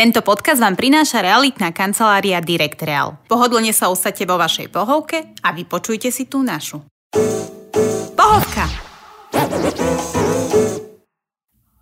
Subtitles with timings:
[0.00, 3.20] Tento podcast vám prináša realitná kancelária Direct Real.
[3.28, 6.80] Pohodlne sa usadte vo vašej pohovke a vypočujte si tú našu.
[8.16, 8.64] Pohovka!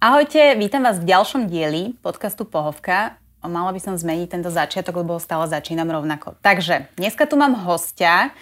[0.03, 3.23] Ahojte, vítam vás v ďalšom dieli podcastu Pohovka.
[3.47, 6.35] Mala by som zmeniť tento začiatok, lebo stále začínam rovnako.
[6.43, 8.35] Takže, dneska tu mám hostia,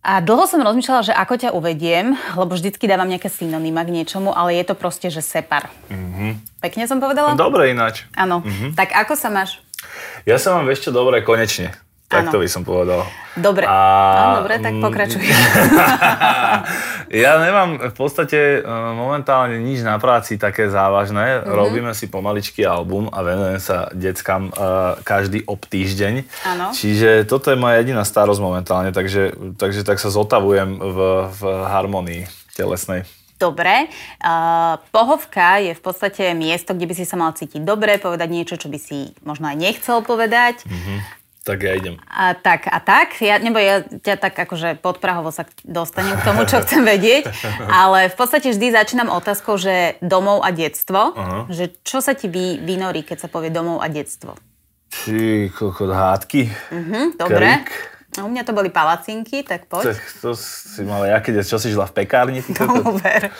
[0.00, 4.32] a dlho som rozmýšľala, že ako ťa uvediem, lebo vždycky dávam nejaké synonyma k niečomu,
[4.32, 5.68] ale je to proste, že separ.
[5.92, 6.64] Mm-hmm.
[6.64, 7.36] Pekne som povedala?
[7.36, 8.08] Dobre ináč.
[8.16, 8.40] Áno.
[8.40, 8.80] Mm-hmm.
[8.80, 9.60] Tak ako sa máš?
[10.24, 11.76] Ja sa mám ešte dobre, konečne.
[12.10, 13.06] Tak to by som povedal.
[13.38, 13.78] Dobre, a...
[14.18, 15.22] no, dobre, tak mm, pokračuj.
[17.22, 18.66] ja nemám v podstate e,
[18.98, 21.38] momentálne nič na práci také závažné.
[21.38, 21.54] Mm-hmm.
[21.54, 26.26] Robíme si pomaličky album a venujem sa deckám uh, každý ob týždeň.
[26.50, 26.74] Ano.
[26.74, 30.98] Čiže toto je moja jediná starosť momentálne, takže, takže tak sa zotavujem v,
[31.30, 32.26] v harmonii
[32.58, 33.06] telesnej.
[33.38, 33.86] Dobre.
[34.20, 38.58] Uh, pohovka je v podstate miesto, kde by si sa mal cítiť dobre, povedať niečo,
[38.58, 40.66] čo by si možno aj nechcel povedať.
[40.66, 41.19] Mm-hmm.
[41.40, 41.96] Tak ja idem.
[42.04, 43.16] A tak, a tak.
[43.24, 47.32] Ja, nebo ja ťa tak akože podprahovo sa dostanem k tomu, čo chcem vedieť.
[47.72, 51.16] Ale v podstate vždy začínam otázkou, že domov a detstvo.
[51.16, 51.48] Uh-huh.
[51.48, 54.36] Že čo sa ti vy, vynorí, keď sa povie domov a detstvo?
[54.92, 56.52] Či kokot hádky.
[56.76, 57.64] Uh-huh, dobre.
[57.64, 57.99] Krik.
[58.18, 59.94] No, u mňa to boli palacinky, tak poď.
[59.94, 62.42] Tak to si mal, ja keď, čo si žila v pekárni?
[62.42, 63.30] Ty no, ver.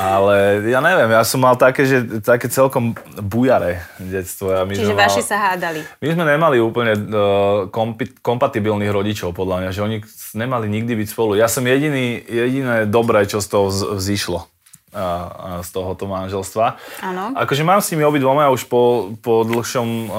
[0.00, 4.48] Ale ja neviem, ja som mal také, že také celkom bujare detstvo.
[4.48, 5.84] Ja, my Čiže mal, vaši sa hádali.
[6.00, 9.96] My sme nemali úplne uh, kompi, kompatibilných rodičov, podľa mňa, že oni
[10.32, 11.36] nemali nikdy byť spolu.
[11.36, 13.68] Ja som jediný, jediné dobré, čo z toho
[14.00, 14.48] vzýšlo
[14.92, 16.80] a, a z tohoto manželstva.
[17.04, 17.36] Áno.
[17.36, 20.12] Akože mám s nimi obidvoma už po, po dlhšom uh,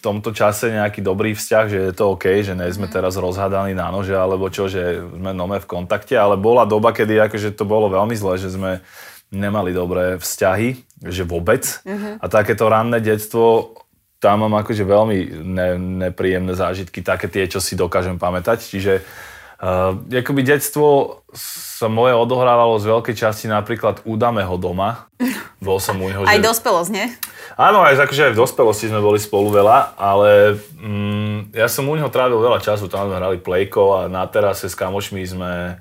[0.00, 2.94] tomto čase nejaký dobrý vzťah, že je to OK, že nie sme mm.
[2.96, 7.28] teraz rozhádaní na nože alebo čo, že sme nome v kontakte, ale bola doba, kedy
[7.28, 8.80] akože to bolo veľmi zle, že sme
[9.34, 11.66] nemali dobré vzťahy, že vôbec.
[11.82, 12.22] Mm-hmm.
[12.22, 13.74] A takéto ranné detstvo,
[14.22, 15.68] tam mám akože veľmi ne,
[16.08, 18.58] nepríjemné zážitky, také tie, čo si dokážem pamätať.
[18.64, 18.92] Čiže
[19.56, 21.20] Uh, akoby detstvo
[21.76, 25.08] sa moje odohrávalo z veľkej časti napríklad u dameho doma.
[25.64, 26.44] Bol som u neho, Aj že...
[26.44, 27.08] dospelosť, nie?
[27.56, 31.96] Áno, aj, akože aj v dospelosti sme boli spolu veľa, ale mm, ja som u
[31.96, 35.80] neho trávil veľa času, tam sme hrali plejko a na terase s kamošmi sme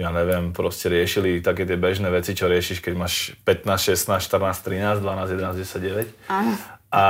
[0.00, 4.96] ja neviem, proste riešili také tie bežné veci, čo riešiš, keď máš 15, 16, 14,
[4.96, 6.32] 13, 12, 11, 10, 9.
[6.32, 6.52] Áno.
[6.90, 7.02] A...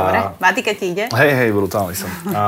[0.00, 1.12] Dobre, matika ti ide?
[1.12, 2.08] Hej, hej, brutálny som.
[2.32, 2.42] A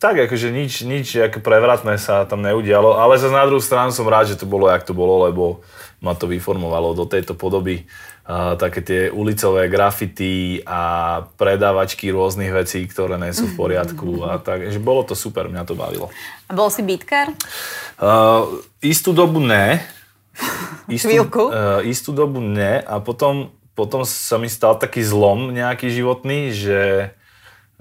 [0.00, 4.08] tak, akože nič, nič ako prevratné sa tam neudialo, ale zase na druhú stranu som
[4.08, 5.60] rád, že to bolo, jak to bolo, lebo
[6.00, 7.84] ma to vyformovalo do tejto podoby.
[8.24, 14.38] Uh, také tie ulicové grafity a predávačky rôznych vecí, ktoré nie sú v poriadku a
[14.40, 14.70] tak.
[14.70, 16.08] Že bolo to super, mňa to bavilo.
[16.48, 17.34] A bol si bytkár?
[17.98, 19.82] Uh, istú dobu ne.
[20.88, 21.42] Istú, Chvíľku?
[21.50, 27.12] Uh, istú dobu ne a potom, potom sa mi stal taký zlom nejaký životný, že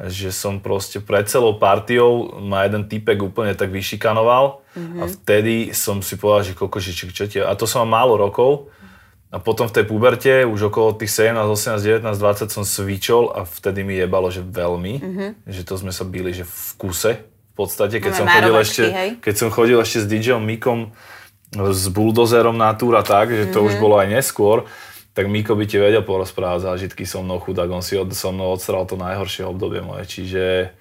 [0.08, 5.00] že som proste pred celou partiou ma jeden typek úplne tak vyšikanoval mm-hmm.
[5.04, 7.44] a vtedy som si povedal, že kokoži, čo, čo tie...
[7.44, 8.72] A to som mal málo rokov
[9.28, 13.44] a potom v tej puberte už okolo tých 17, 18, 19, 20 som svičol a
[13.44, 15.30] vtedy mi jebalo, že veľmi, mm-hmm.
[15.52, 18.84] že to sme sa bili, že v kuse v podstate, keď, som chodil, ešte,
[19.20, 20.96] keď som chodil ešte s DJom Mikom
[21.52, 23.68] s buldozerom na túr a tak, že to mm-hmm.
[23.68, 23.82] už mhm.
[23.84, 24.58] bolo aj neskôr
[25.20, 28.56] tak Miko by ti vedel porozprávať zážitky so mnou chudák, on si od, so mnou
[28.56, 30.72] odstral to najhoršie obdobie moje, čiže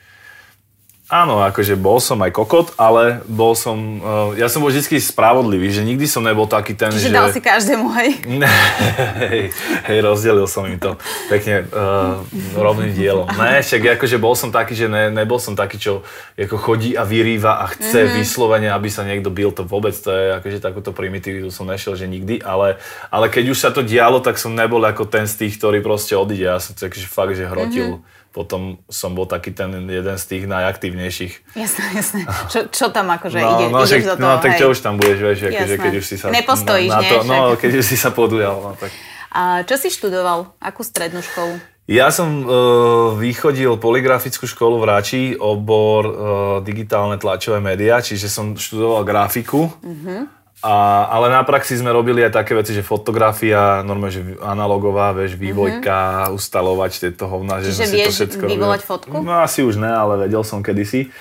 [1.08, 5.72] Áno, akože bol som aj kokot, ale bol som, uh, ja som bol vždy spravodlivý,
[5.72, 7.16] že nikdy som nebol taký ten, Čiže že...
[7.16, 8.20] dal si každému, hej?
[9.24, 9.48] hej,
[9.88, 11.00] hej, rozdelil som im to
[11.32, 12.20] pekne uh,
[12.52, 13.24] rovným dielom.
[13.40, 16.04] Ne, však akože bol som taký, že ne, nebol som taký, čo
[16.36, 18.16] ako chodí a vyrýva a chce mm-hmm.
[18.20, 22.04] vyslovene, aby sa niekto bil, to vôbec, to je akože takúto primitivitu som nešiel, že
[22.04, 22.76] nikdy, ale,
[23.08, 26.12] ale keď už sa to dialo, tak som nebol ako ten z tých, ktorý proste
[26.20, 27.96] odíde, ja som takže fakt, že hrotil.
[27.96, 31.56] Mm-hmm potom som bol taký ten jeden z tých najaktívnejších.
[31.56, 32.20] Jasné, jasné.
[32.52, 34.78] Čo, čo tam akože no, ide, no, ideš že, do toho, No tak čo už
[34.84, 36.26] tam budeš, vieš, akože, keď už si sa...
[36.28, 37.30] Nepostojíš, na, na to, nie?
[37.32, 38.56] No, keď už si sa podujal.
[38.60, 38.92] No, tak.
[39.32, 40.54] A čo si študoval?
[40.60, 41.60] Akú strednú školu?
[41.88, 46.14] Ja som uh, vychodil poligrafickú školu v Rači, obor uh,
[46.60, 49.72] digitálne tlačové médiá, čiže som študoval grafiku.
[49.80, 50.28] Uh-huh.
[50.58, 55.38] A, ale na praxi sme robili aj také veci, že fotografia, normálne, že analogová, vieš,
[55.38, 56.34] vývojka, mm-hmm.
[56.34, 57.62] ustalovať tieto hovna.
[57.62, 58.90] Čiže že vieš to všetko vyvolať robili.
[58.90, 59.14] fotku?
[59.22, 61.14] No asi už ne, ale vedel som kedysi.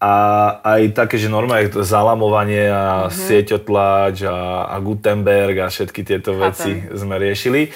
[0.00, 0.12] A
[0.64, 3.12] aj také, že normálne zalamovanie a mm-hmm.
[3.12, 6.48] sieťotlač a, a Gutenberg a všetky tieto Chápem.
[6.48, 7.68] veci sme riešili.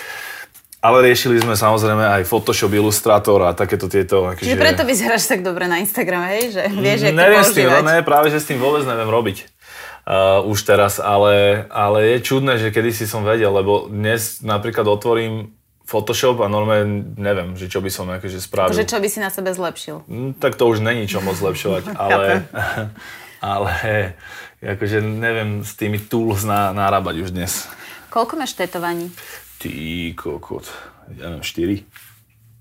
[0.82, 4.32] Ale riešili sme samozrejme aj Photoshop, Illustrator a takéto tieto...
[4.34, 4.58] Čiže že...
[4.58, 6.56] preto vyzeráš tak dobre na Instagrame, hej?
[6.56, 9.61] Že vieš, ako Neviem s tým, no ne, práve že s tým vôbec neviem robiť
[10.06, 14.86] uh, už teraz, ale, ale je čudné, že kedy si som vedel, lebo dnes napríklad
[14.86, 18.72] otvorím Photoshop a normálne neviem, že čo by som akože spravil.
[18.72, 20.06] Že čo by si na sebe zlepšil?
[20.08, 22.48] Mm, tak to už není čo moc zlepšovať, ale,
[23.54, 23.72] ale
[24.62, 27.68] akože neviem s tými tools na, narábať už dnes.
[28.08, 29.10] Koľko máš tetovaní?
[29.58, 29.72] Ty
[30.16, 30.66] kokot,
[31.18, 32.11] ja neviem, 4.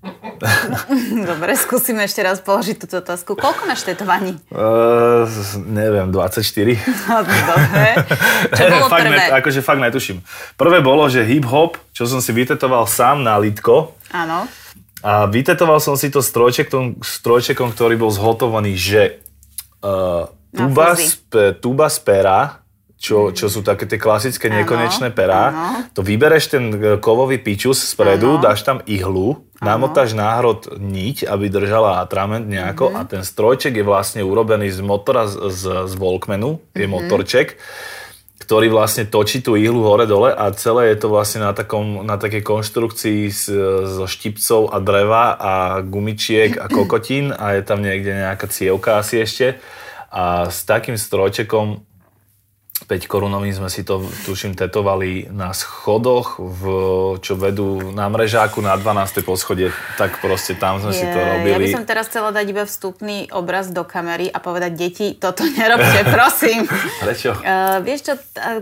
[1.30, 3.38] Dobre, skúsime ešte raz položiť túto otázku.
[3.38, 4.34] Koľko máš tetovaní?
[4.50, 5.26] Uh,
[5.62, 6.42] neviem, 24.
[7.06, 7.90] No, dobre.
[8.50, 9.14] Čo bolo fakt prvé?
[9.14, 10.18] Ne, akože fakt netuším.
[10.58, 13.94] Prvé bolo, že hip-hop, čo som si vytetoval sám na litko.
[14.10, 14.50] Áno.
[15.02, 19.22] A vytetoval som si to strojčekom, strojčekom ktorý bol zhotovaný, že
[19.82, 21.22] uh, tuba, z,
[21.58, 22.61] tuba z pera,
[23.02, 25.90] čo, čo sú také tie klasické nekonečné perá, áno.
[25.90, 28.40] to vybereš ten e, kovový pičus spredu, Áno.
[28.40, 32.94] dáš tam ihlu, namotáš náhrod niť, aby držala atrament nejako Mhm.
[32.94, 36.92] a ten strojček je vlastne urobený z motora z, z, z Volkmanu, je Mhm.
[36.92, 37.58] motorček,
[38.38, 42.42] ktorý vlastne točí tú ihlu hore-dole a celé je to vlastne na, takom, na takej
[42.42, 43.46] konštrukcii s,
[43.88, 49.22] so štipcov a dreva a gumičiek a kokotín a je tam niekde nejaká cievka asi
[49.22, 49.58] ešte.
[50.12, 51.86] A s takým strojčekom
[52.82, 56.62] 5 korunovým sme si to, tuším, tetovali na schodoch, v,
[57.18, 59.22] čo vedú na mrežáku na 12.
[59.22, 59.70] poschodie.
[59.94, 61.50] Tak proste tam sme si to Je, robili.
[61.50, 65.42] Ja by som teraz chcela dať iba vstupný obraz do kamery a povedať, deti, toto
[65.42, 66.66] nerobte, prosím.
[66.98, 67.34] Prečo?
[67.34, 68.14] Uh, vieš čo?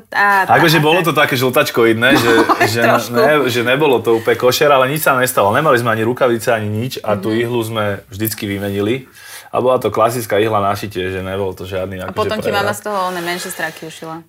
[0.07, 2.33] Tá, Akože bolo to také žltačkoidné, že,
[2.69, 2.81] že,
[3.11, 5.51] ne, že nebolo to úplne košer, ale nič sa nestalo.
[5.51, 7.21] Nemali sme ani rukavice, ani nič a Mhm.
[7.21, 9.09] tú ihlu sme vždycky vymenili.
[9.51, 12.51] A bola to klasická ihla na šitie, že nebol to žiadny A akože potom ti
[12.51, 14.23] mama z toho one menšie straky ušila.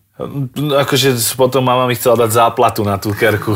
[0.82, 3.54] Akože potom mama mi chcela dať záplatu na tú kerku,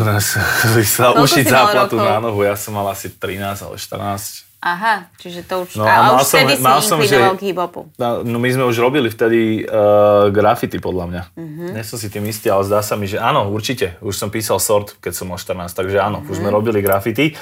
[0.82, 2.06] chcela ušiť si záplatu rokov?
[2.08, 2.40] na nohu.
[2.42, 4.46] Ja som mal asi 13 alebo 14.
[4.66, 5.78] Aha, čiže to už...
[5.78, 7.86] No a, a už som- vtedy si mal som, že- k hip-hopu.
[8.02, 11.22] No, my sme už robili vtedy uh, graffiti podľa mňa.
[11.30, 11.38] Mhm.
[11.38, 11.70] Mm-hmm.
[11.78, 13.94] Nie som si tým istý, ale zdá sa mi, že áno, určite.
[14.02, 16.32] Už som písal sort, keď som mal 14, takže áno, mm-hmm.
[16.34, 16.42] už Mhm.
[16.42, 17.38] sme robili graffiti.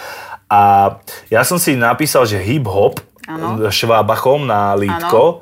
[0.53, 0.59] A
[1.33, 3.57] ja som si napísal, že hip-hop Áno.
[3.73, 5.41] švábachom na lítko.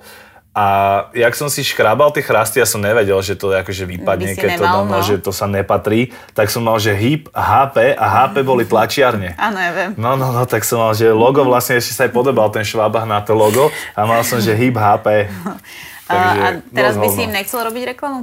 [0.51, 4.59] A jak som si škrábal tie chrasty, ja som nevedel, že to akože vypadne, keď
[4.59, 4.99] to nemal, dám, no.
[4.99, 6.11] že to sa nepatrí.
[6.35, 9.39] Tak som mal, že hip, HP a HP boli tlačiarne.
[9.47, 9.95] Áno, ja viem.
[9.95, 13.07] No, no, no, tak som mal, že logo vlastne ešte sa aj podobal ten švábach
[13.07, 15.31] na to logo a mal som, že hip HP.
[16.11, 17.25] A, a teraz no, by no, si no.
[17.25, 18.19] im nechcel robiť reklamu?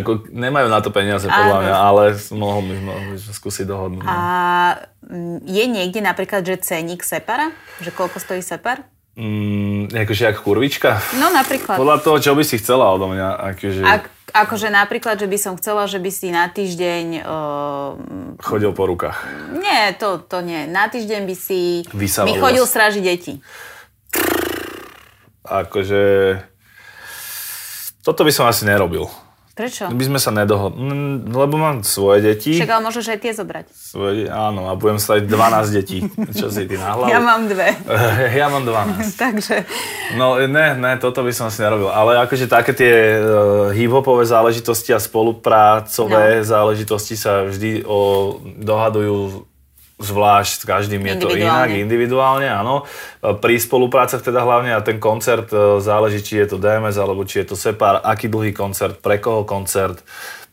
[0.00, 2.02] Ako, nemajú na to peniaze podľa mňa, ale
[2.32, 4.08] mohol by mohol by skúsiť dohodnúť.
[4.08, 4.18] A
[5.04, 7.52] mm, je niekde napríklad, že ceník separa?
[7.84, 8.82] Že koľko stojí separ?
[9.14, 10.98] Mm, akože jak kurvička?
[11.22, 11.78] No napríklad.
[11.78, 13.54] Podľa toho, čo by si chcela odo mňa.
[13.54, 17.22] Akože Ak, akože napríklad, že by som chcela, že by si na týždeň...
[17.22, 19.14] Uh, chodil po rukách.
[19.54, 20.66] nie, to, to nie.
[20.66, 22.72] Na týždeň by si Vysával mi chodil vás.
[22.74, 23.32] strážiť deti.
[25.46, 26.02] Akože...
[28.04, 29.08] Toto by som asi nerobil.
[29.54, 29.86] Prečo?
[29.86, 30.82] By sme sa nedohodli.
[31.30, 32.58] Lebo mám svoje deti.
[32.58, 33.70] Však ale môžeš aj tie zobrať.
[33.70, 36.02] Svoje, áno, a budem stať 12 detí.
[36.42, 37.06] Čo si ty na hlavu?
[37.06, 37.70] Ja mám dve.
[38.42, 39.14] ja mám 12.
[39.30, 39.62] Takže...
[40.18, 41.86] No ne, ne, toto by som si nerobil.
[41.86, 43.22] Ale akože také tie uh,
[43.70, 46.44] hip-hopové záležitosti a spoluprácové No.
[46.44, 49.46] záležitosti sa vždy o, dohadujú
[49.94, 52.46] zvlášť, s každým je to inak, Individuálne.
[52.46, 52.82] áno.
[53.18, 57.22] E, Pri spoluprácach teda hlavne a ten koncert e, záleží, či je to DMS alebo
[57.22, 60.02] či je to Separ, aký dlhý koncert, pre koho koncert,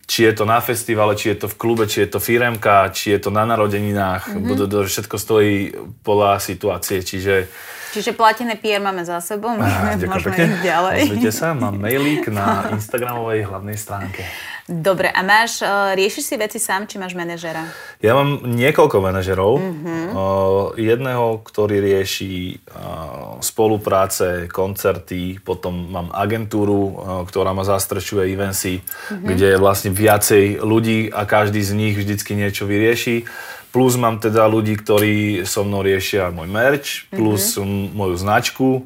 [0.05, 3.15] či je to na festivale, či je to v klube, či je to firemka, či
[3.15, 4.53] je to na narodeninách, Mhm.
[4.53, 4.85] mm-hmm.
[4.85, 5.71] všetko stojí
[6.03, 7.47] podľa situácie, čiže
[7.91, 10.99] Čiže platené PR máme za sebou, môžeme, Ďakujem môžeme ísť ďalej.
[11.11, 14.23] Ozvite sa, mám mailík na Instagramovej hlavnej stránke.
[14.69, 17.65] Dobre, a máš, uh, riešiš si veci sám, či máš manažera?
[17.99, 19.57] Ja mám niekoľko manažerov.
[19.57, 19.93] Mhm.
[20.11, 26.91] Uh, jedného, ktorý rieši uh, spolupráce, koncerty, potom mám agentúru, uh,
[27.25, 29.25] ktorá ma zastrešuje eventsy, Mhm.
[29.27, 33.25] kde je vlastne viacej ľudí a každý z nich vždycky niečo vyrieši.
[33.71, 37.95] Plus mám teda ľudí, ktorí so mnou riešia môj merch, plus Mhm.
[37.95, 38.83] moju značku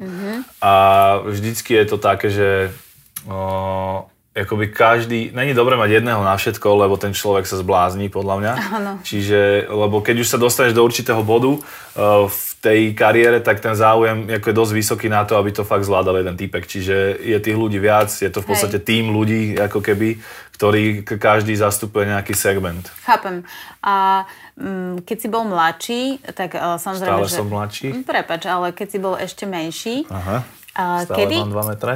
[0.62, 0.74] a
[1.26, 2.48] vždycky je to také, že
[3.26, 4.06] uh,
[4.36, 8.52] akoby každý, není dobre mať jedného na všetko, lebo ten človek sa zblázni, podľa mňa.
[8.76, 8.92] Áno.
[9.00, 13.72] Čiže, lebo keď už sa dostaneš do určitého bodu uh, v tej kariére, tak ten
[13.72, 16.68] záujem ako je dosť vysoký na to, aby to fakt zvládal jeden typek.
[16.68, 20.20] Čiže je tých ľudí viac, je to v podstate tým ľudí, ako keby,
[20.60, 22.92] ktorý každý zastupuje nejaký segment.
[23.08, 23.40] Chápem.
[23.80, 24.28] A
[24.60, 26.02] mm, keď si bol mladší,
[26.36, 27.36] tak uh, samozrejme, Stále že...
[27.40, 27.88] som mladší.
[27.92, 30.44] Mm, Prepač, ale keď si bol ešte menší, Aha.
[30.76, 31.36] Stále kedy...
[31.40, 31.94] mám 2 metre.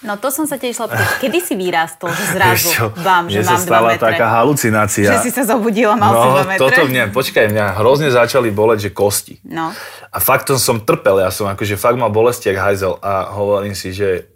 [0.00, 1.18] No to som sa tiež pýtať.
[1.18, 4.06] Kedy si vyrástol, zrazu čo, vám, že mám sa stala 2 metre?
[4.08, 5.08] taká halucinácia.
[5.08, 6.60] Že si sa zobudila, mal si 2 No, metre?
[6.60, 9.34] toto mňa, počkaj, mňa hrozne začali boleť, že kosti.
[9.42, 9.74] No.
[10.08, 13.90] A fakt som trpel, ja som akože fakt mal bolesti jak hajzel a hovorím si,
[13.90, 14.30] že,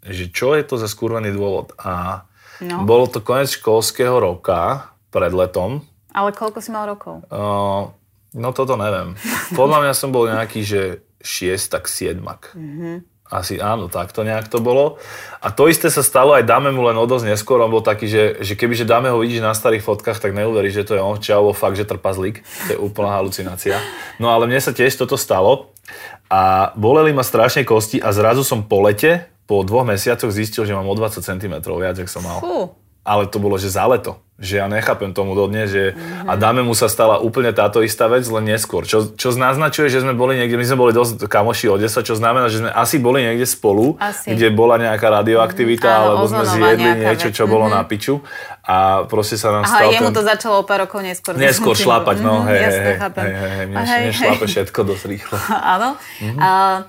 [0.00, 1.74] že čo je to za skurvený dôvod.
[1.78, 2.22] A
[2.58, 2.82] No.
[2.82, 5.78] bolo to konec školského roka, pred letom.
[6.10, 7.22] Ale koľko si mal rokov?
[7.30, 7.94] Uh,
[8.28, 9.14] No toto neviem.
[9.54, 10.82] Podľa mňa som bol nejaký, že
[11.18, 12.52] šiestak, siedmak.
[12.52, 13.17] Mm-hmm.
[13.28, 14.96] Asi áno, tak to nejak to bolo.
[15.44, 17.60] A to isté sa stalo aj Damemu len o dosť neskôr.
[17.60, 20.86] On bol taký, že, že kebyže Dame ho vidíš na starých fotkách, tak neuveríš, že
[20.88, 21.20] to je on.
[21.20, 22.40] Čau, fakt, že trpazlík.
[22.40, 23.76] To je úplná halucinácia.
[24.16, 25.76] No ale mne sa tiež toto stalo.
[26.32, 30.76] A boleli ma strašne kosti a zrazu som po lete, po dvoch mesiacoch zistil, že
[30.76, 32.40] mám o 20 cm viac, ako som mal.
[32.40, 32.72] Fú.
[33.04, 36.30] Ale to bolo, že za leto že ja nechápem tomu dodne, že mm-hmm.
[36.30, 38.86] a dáme mu sa stala úplne táto istá vec, len neskôr.
[38.86, 42.14] Čo, čo naznačuje, že sme boli niekde, my sme boli dosť kamoši od 10, čo
[42.14, 44.30] znamená, že sme asi boli niekde spolu, asi.
[44.30, 46.06] kde bola nejaká radioaktivita, mm-hmm.
[46.06, 47.50] alebo sme zjedli niečo, čo vec.
[47.50, 47.82] bolo mm-hmm.
[47.82, 48.14] na piču
[48.62, 48.76] a
[49.10, 50.16] proste sa nám Aha, stal jemu ten...
[50.16, 51.34] to začalo o pár rokov neskôr.
[51.34, 55.36] Neskôr šlapať, no, hej, hej, hej, hej, hej, mne, hej, mne šlape všetko dosť rýchlo.
[55.74, 55.98] Áno.
[56.22, 56.38] Mm-hmm.
[56.38, 56.86] Uh,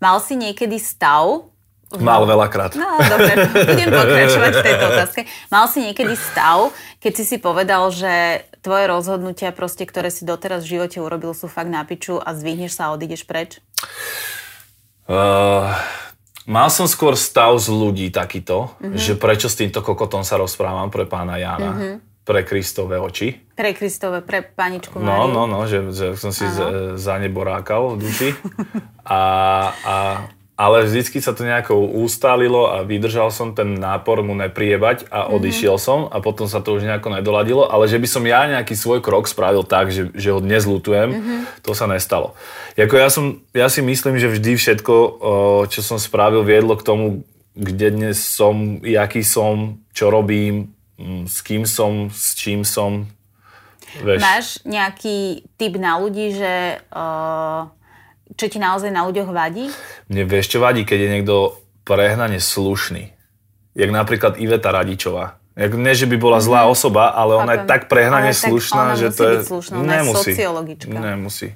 [0.00, 1.52] mal si niekedy stav,
[1.96, 2.76] Mal veľakrát.
[2.76, 5.20] No, dobre, budem pokračovať v tejto otázke.
[5.48, 6.68] Mal si niekedy stav,
[7.00, 11.48] keď si si povedal, že tvoje rozhodnutia, proste, ktoré si doteraz v živote urobil, sú
[11.48, 13.64] fakt na piču a zdvihneš sa a odídeš preč?
[15.08, 15.72] Uh,
[16.44, 18.92] mal som skôr stav z ľudí takýto, uh-huh.
[18.92, 21.72] že prečo s týmto kokotom sa rozprávam pre pána Jana.
[21.72, 21.96] Uh-huh
[22.28, 23.40] pre Kristové oči.
[23.56, 27.96] Pre Kristové, pre paničku No, no, no, že, že som si z, za nebo rákal
[27.96, 28.30] v duši.
[29.08, 29.22] A,
[29.72, 29.94] a
[30.58, 35.38] ale vždycky sa to nejako ustálilo a vydržal som ten nápor mu nepriebať a mhm.
[35.38, 35.86] odišiel mm-hmm.
[35.86, 38.98] som a potom sa to už nejako nedoladilo, ale že by som ja nejaký svoj
[38.98, 41.62] krok spravil tak, že, že ho dnes lutujem, mm-hmm.
[41.62, 42.34] to sa nestalo.
[42.74, 44.94] Jako ja, som, ja si myslím, že vždy všetko,
[45.70, 47.22] čo som spravil, viedlo k tomu,
[47.54, 50.74] kde dnes som, jaký som, čo robím,
[51.26, 53.06] s kým som, s čím som.
[54.02, 54.20] Vieš.
[54.22, 57.77] Máš nejaký typ na ľudí, že uh
[58.36, 59.70] čo ti naozaj na ľuďoch vadí?
[60.10, 61.34] Mne vieš, čo vadí, keď je niekto
[61.88, 63.14] prehnane slušný.
[63.78, 65.38] Jak napríklad Iveta Radičová.
[65.58, 66.70] Jak, nie, že by bola zlá mhm.
[66.70, 69.36] osoba, ale ona je tak prehnane ale slušná, tak že to je...
[69.42, 70.32] Slušná, nemusí.
[70.34, 70.94] sociologička.
[70.94, 71.48] Nemusí.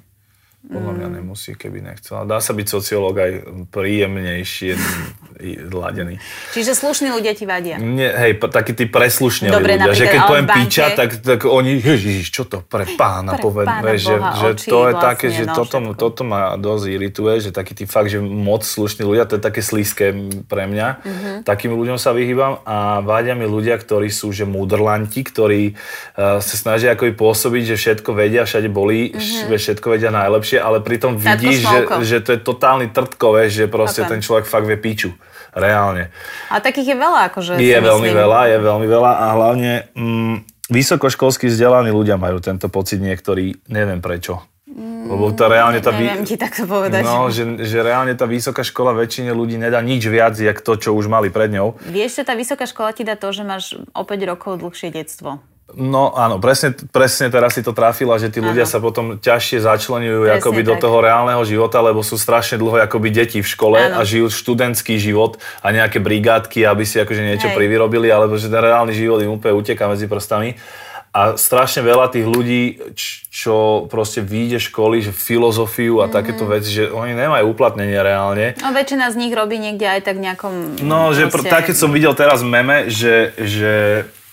[0.62, 1.14] Podľa mňa mm.
[1.18, 2.22] nemusí, keby nechcela.
[2.22, 3.32] Dá sa byť sociológ aj
[3.74, 4.78] príjemnejší,
[5.74, 6.22] ladený.
[6.54, 7.82] Čiže slušní ľudia ti vadia?
[7.82, 9.90] Nie, hej, takí tí preslušní ľudia.
[9.90, 13.98] Že keď poviem píča, tak, tak oni, ježiš, čo to pre pána pre poved, pána
[13.98, 17.34] že, Boha, že oči, to je vlastne, také, že no, toto, toto ma dosť irituje,
[17.42, 20.14] že takí tí fakt, že moc slušní ľudia, to je také slízke
[20.46, 20.88] pre mňa.
[21.02, 21.34] Mm-hmm.
[21.42, 26.54] Takým ľuďom sa vyhýbam a vadia mi ľudia, ktorí sú že múdrlanti, ktorí uh, sa
[26.54, 29.50] snažia ako pôsobiť, že všetko vedia, všade boli, mm-hmm.
[29.50, 34.04] všetko vedia najlepšie lepšie, ale pritom vidíš, že, že to je totálny trtkové, že proste
[34.04, 34.10] okay.
[34.16, 35.16] ten človek fakt vie píču.
[35.52, 36.12] Reálne.
[36.48, 38.20] A takých je veľa, akože Je veľmi myslím.
[38.24, 40.34] veľa, je veľmi veľa a hlavne mm,
[40.72, 44.40] vysokoškolsky vzdelaní ľudia majú tento pocit niektorí, neviem prečo.
[44.64, 45.92] Mm, Lebo to reálne tá...
[45.92, 47.04] Neviem ti takto povedať.
[47.04, 50.96] No, že, že reálne tá vysoká škola väčšine ľudí nedá nič viac, jak to, čo
[50.96, 51.76] už mali pred ňou.
[51.84, 55.44] Vieš, že tá vysoká škola ti dá to, že máš o 5 rokov dlhšie detstvo.
[55.72, 58.72] No áno, presne, presne teraz si to trafila, že tí ľudia áno.
[58.72, 63.40] sa potom ťažšie začlenujú akoby do toho reálneho života, lebo sú strašne dlho akoby deti
[63.40, 63.98] v škole áno.
[63.98, 67.56] a žijú študentský život a nejaké brigádky, aby si akože niečo Hej.
[67.56, 70.60] privyrobili, alebo že ten reálny život im úplne uteká medzi prstami.
[71.12, 72.80] A strašne veľa tých ľudí,
[73.28, 76.16] čo proste vyjde školy, že filozofiu a mm-hmm.
[76.16, 78.56] takéto veci, že oni nemajú uplatnenie reálne.
[78.64, 80.80] A väčšina z nich robí niekde aj tak nejakom...
[80.80, 81.52] No, že proste...
[81.52, 83.72] tak, keď som videl teraz meme, že, že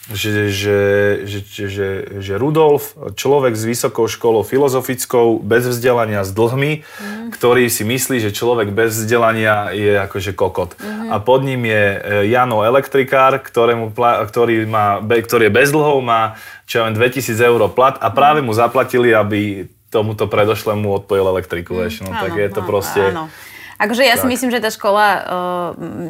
[0.09, 0.79] že, že,
[1.25, 1.39] že,
[1.69, 1.87] že,
[2.17, 7.29] že Rudolf, človek s vysokou školou filozofickou, bez vzdelania s dlhmi, mm.
[7.37, 10.73] ktorý si myslí, že človek bez vzdelania je akože kokot.
[10.81, 11.13] Mm.
[11.13, 11.97] A pod ním je e,
[12.33, 17.97] Jano elektrikár, ktorému, ktorý, má, ktorý je bez dlhov, má čo len 2000 eur plat
[18.01, 21.85] a práve mu zaplatili, aby tomuto predošlému odpojil elektriku.
[21.85, 22.05] Mm.
[22.05, 23.01] No, áno, tak je to proste...
[23.13, 23.29] Áno.
[23.79, 24.27] Akože ja tak.
[24.27, 25.23] si myslím, že tá škola uh,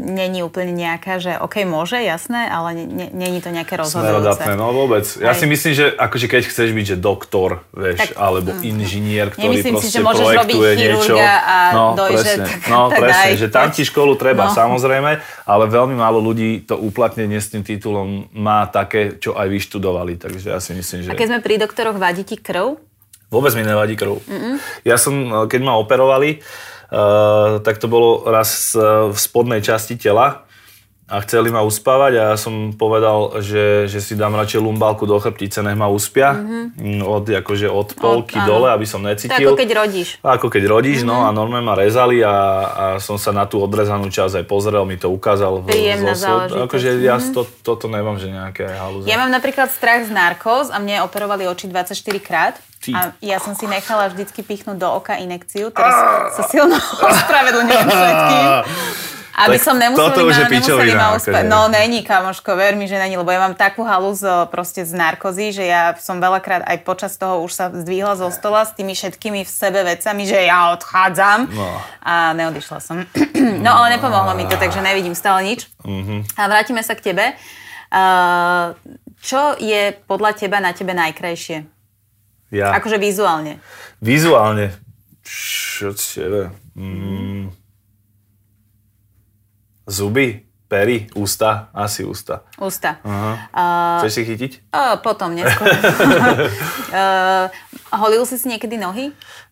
[0.09, 2.73] není úplne nejaká, že OK, môže, jasné, ale
[3.13, 4.09] není to nejaké rozhodujúce.
[4.09, 5.05] Smerodatné, no vôbec.
[5.21, 5.37] Ja Aj.
[5.37, 9.73] si myslím, že akože keď chceš byť, že doktor, vieš, tak, alebo inžinier, ktorý Nemyslím
[9.77, 11.13] proste si, že môžeš projektuje niečo.
[11.21, 14.57] a no, dojže, presne, tak, no, tak presne, že tam ti školu treba, no.
[14.57, 15.11] samozrejme,
[15.45, 20.49] ale veľmi málo ľudí to uplatnenie s tým titulom má také, čo aj vyštudovali, takže
[20.49, 21.09] ja si myslím, že...
[21.09, 22.81] A keď sme pri doktoroch, vadí ti krv?
[23.29, 24.25] Vôbec mi nevadí krv.
[24.25, 24.57] Mm-mm.
[24.81, 26.78] Ja som, keď ma operovali, Uh,
[27.61, 30.48] tak to bolo raz v spodnej časti tela
[31.09, 35.17] a chceli ma uspávať a ja som povedal, že, že si dám radšej lumbálku do
[35.17, 36.37] chrbtice, nech ma uspia.
[36.37, 37.01] Mm-hmm.
[37.01, 39.33] Od, akože od polky od, dole, aby som necítil.
[39.33, 40.09] To ako keď rodíš.
[40.21, 41.17] Ako keď rodíš, mm-hmm.
[41.17, 42.37] no a normálne ma rezali a,
[42.69, 45.65] a som sa na tú odrezanú časť aj pozrel, mi to ukázal.
[45.65, 46.69] Príjemná záležitosť.
[46.69, 47.09] Akože mm-hmm.
[47.09, 49.09] ja to, toto nemám, že nejaké halúze.
[49.09, 52.55] Ja mám napríklad strach z narkóz a mne operovali oči 24 krát.
[52.79, 52.91] Ty.
[52.95, 55.91] A ja som si nechala vždycky pichnúť do oka inekciu, teraz
[56.31, 56.79] sa silno
[57.11, 58.45] ospravedlňujem všetkým.
[59.39, 61.47] Aby Tak som nemuseli toto už je ma, pičovina, akože.
[61.47, 64.91] No není, kamoško, ver mi, že není, lebo ja mám takú halu z, proste z
[64.91, 68.91] narkozy, že ja som veľakrát aj počas toho už sa zdvihla zo stola s tými
[68.91, 71.67] všetkými v sebe vecami, že ja odchádzam No.
[72.03, 73.07] a neodišla som.
[73.65, 75.71] no ale nepomohlo mi to, takže nevidím stále nič.
[75.87, 76.35] Mhm.
[76.35, 77.31] A vrátime sa k tebe.
[77.89, 78.75] Uh,
[79.23, 81.65] čo je podľa teba na tebe najkrajšie?
[82.51, 82.75] Ja.
[82.75, 83.57] Akože vizuálne.
[84.03, 84.73] Vizuálne.
[85.25, 86.49] Čo tebe?
[86.73, 87.53] Mm.
[89.89, 92.45] Zuby, pery, ústa, asi ústa.
[92.61, 93.01] Ústa.
[93.01, 93.31] Aha.
[93.49, 94.51] Uh, Chceš si chytiť?
[94.69, 95.65] uh, potom, neskôr.
[96.93, 97.49] uh,
[97.97, 99.09] holil si si niekedy nohy?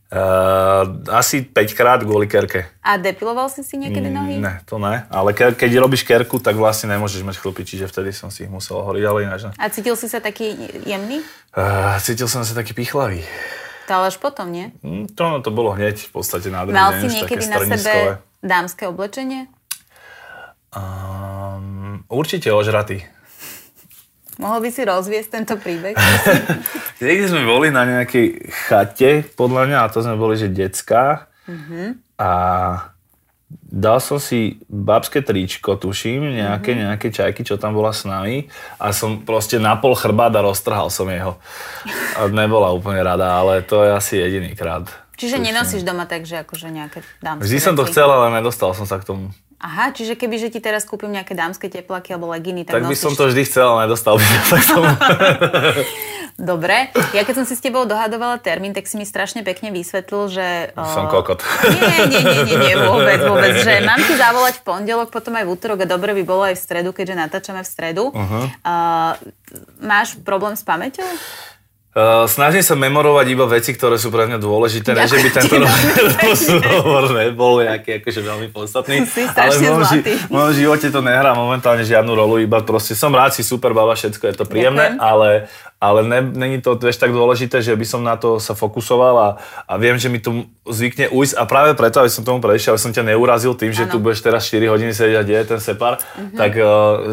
[0.07, 2.71] Uh, asi 5 krát kvôli kerke.
[2.79, 4.39] A depiloval si si niekedy nohy?
[4.39, 5.03] Mm, Ne, to ne.
[5.11, 8.51] Ale ke, keď robíš kerku, tak vlastne nemôžeš mať chlpy, čiže vtedy som si ich
[8.51, 9.51] musel horiť, ale ináč ne.
[9.59, 10.55] A cítil si sa taký
[10.87, 11.19] jemný?
[11.51, 13.19] Uh, cítil som sa taký pichlavý.
[13.91, 14.71] To ale až potom, nie?
[14.79, 18.23] Mm, To, no, to bolo hneď v podstate na druhý Mal si niekedy na sebe
[18.39, 19.51] dámske oblečenie?
[20.75, 23.07] Um, určite ožratý.
[24.37, 25.97] Mohol by si rozviesť tento príbeh?
[27.01, 31.25] Niekde sme boli na nejakej chate, podľa mňa, a to sme boli, že decka.
[32.21, 32.29] A
[33.49, 38.45] dal som si babské tričko, tuším, nejaké, nejaké čajky, čo tam bola s nami.
[38.77, 41.41] A som proste napol chrbát a roztrhal som jeho.
[42.19, 44.85] A nebola úplne rada, ale to je asi jediný krát.
[45.17, 48.85] Čiže nenosíš doma tak, že akože nejaké dámske Vždy som to chcel, ale nedostal som
[48.85, 49.33] sa k tomu.
[49.57, 52.93] Aha, čiže keby, že ti teraz kúpim nejaké dámske teplaky alebo leginy, tak, Tak by
[52.93, 54.89] som to vždy chcel, ale nedostal by som sa k tomu.
[56.37, 56.93] Dobre.
[57.17, 60.47] Ja keď som si s tebou dohadovala termín, tak si mi strašne pekne vysvetlil, že...
[60.77, 61.41] Som o, kokot.
[61.65, 63.57] Nie, nie, nie, nie, nie, vôbec, vôbec.
[63.57, 66.53] Že mám ti zavolať v pondelok, potom aj v útorok a dobre by bolo aj
[66.53, 68.13] v stredu, keďže natáčame v stredu.
[68.13, 68.45] Uh-huh.
[68.61, 69.17] Uh,
[69.81, 71.09] máš problém s pamäťou?
[71.97, 75.57] Uh, snažím sa memorovať iba veci, ktoré sú pre mňa dôležité, ne, že by tento
[75.57, 79.01] rozhovor nebol nejaký akože veľmi podstatný.
[79.33, 83.09] Ale v mojom, ži- v mojom živote to nehrá momentálne žiadnu rolu, iba proste som
[83.09, 85.01] rád si super baba, všetko je to príjemné, Ďakujem.
[85.01, 85.29] ale,
[85.77, 89.29] ale ne, není to vieš, tak dôležité, že by som na to sa fokusoval a,
[89.65, 92.83] a viem, že mi tu zvykne ujsť a práve preto, aby som tomu prešiel, aby
[92.83, 93.91] som ťa neurazil tým, že Áno.
[93.91, 96.35] tu budeš teraz 4 hodiny sedieť a deje ten separ, Mhm.
[96.35, 96.69] tak uh,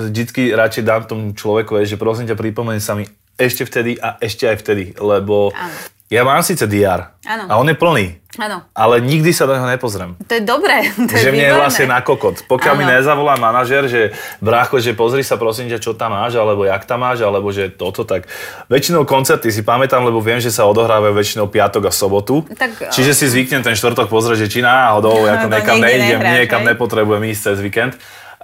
[0.08, 4.46] vždycky radšej dám tomu človeku, že prosím ťa, pripomeň sa mi ešte vtedy a ešte
[4.46, 5.74] aj vtedy, lebo Áno.
[6.06, 7.44] ja mám síce DR Áno.
[7.48, 8.62] a on je plný, Áno.
[8.70, 10.14] ale nikdy sa do neho nepozriem.
[10.22, 10.86] To je dobré.
[11.08, 12.46] To je že mne je vlastne na kokot.
[12.46, 12.94] Pokiaľ mi Áno.
[12.94, 17.02] nezavolá manažer, že brácho, že pozri sa prosím ťa, čo tam máš, alebo jak tam
[17.02, 18.30] máš, alebo že toto, tak
[18.70, 22.46] väčšinou koncerty si pamätám, lebo viem, že sa odohrávajú väčšinou piatok a sobotu.
[22.54, 26.20] Tak, Čiže si zvyknem ten štvrtok pozrieť, že či náhodou, ako No, niekam niekde nejdem,
[26.22, 27.94] niekam nepotrebujem ísť cez víkend.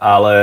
[0.01, 0.35] Ale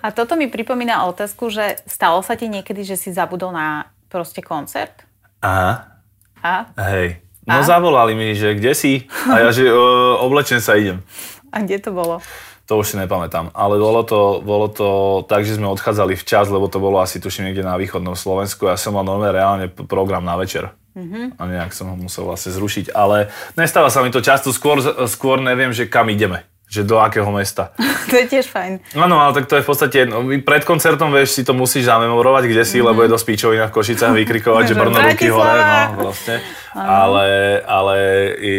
[0.00, 4.40] A toto mi pripomína otázku, že stalo sa ti niekedy, že si zabudol na proste
[4.40, 5.04] koncert?
[5.44, 5.92] aha,
[6.40, 6.72] A?
[6.88, 7.20] hej.
[7.44, 7.68] No A?
[7.68, 9.04] zavolali mi, že kde si?
[9.28, 11.04] A ja, že o, oblečen sa idem.
[11.52, 12.24] A kde to bolo?
[12.64, 14.88] To už si nepamätám, ale bolo to, bolo to
[15.28, 18.64] tak, že sme odchádzali včas, lebo to bolo asi tuším niekde na východnom Slovensku.
[18.64, 20.72] Ja som mal normálne reálne program na večer.
[20.96, 21.36] Mm-hmm.
[21.36, 22.96] A nejak som ho musel vlastne zrušiť.
[22.96, 23.28] Ale
[23.60, 26.48] nestáva sa mi to často, skôr, skôr neviem, že kam ideme.
[26.74, 27.70] Že do akého mesta.
[28.10, 28.98] to je tiež fajn.
[28.98, 32.50] Áno, ale tak to je v podstate, no, pred koncertom vieš, si to musíš zamemorovať,
[32.50, 32.88] kde si, mm-hmm.
[32.90, 35.62] lebo je dosť píčovina v Košicách vykrikovať, že Brno ruky hore,
[35.94, 36.42] no vlastne.
[36.74, 37.96] Ale, ale
[38.42, 38.54] i,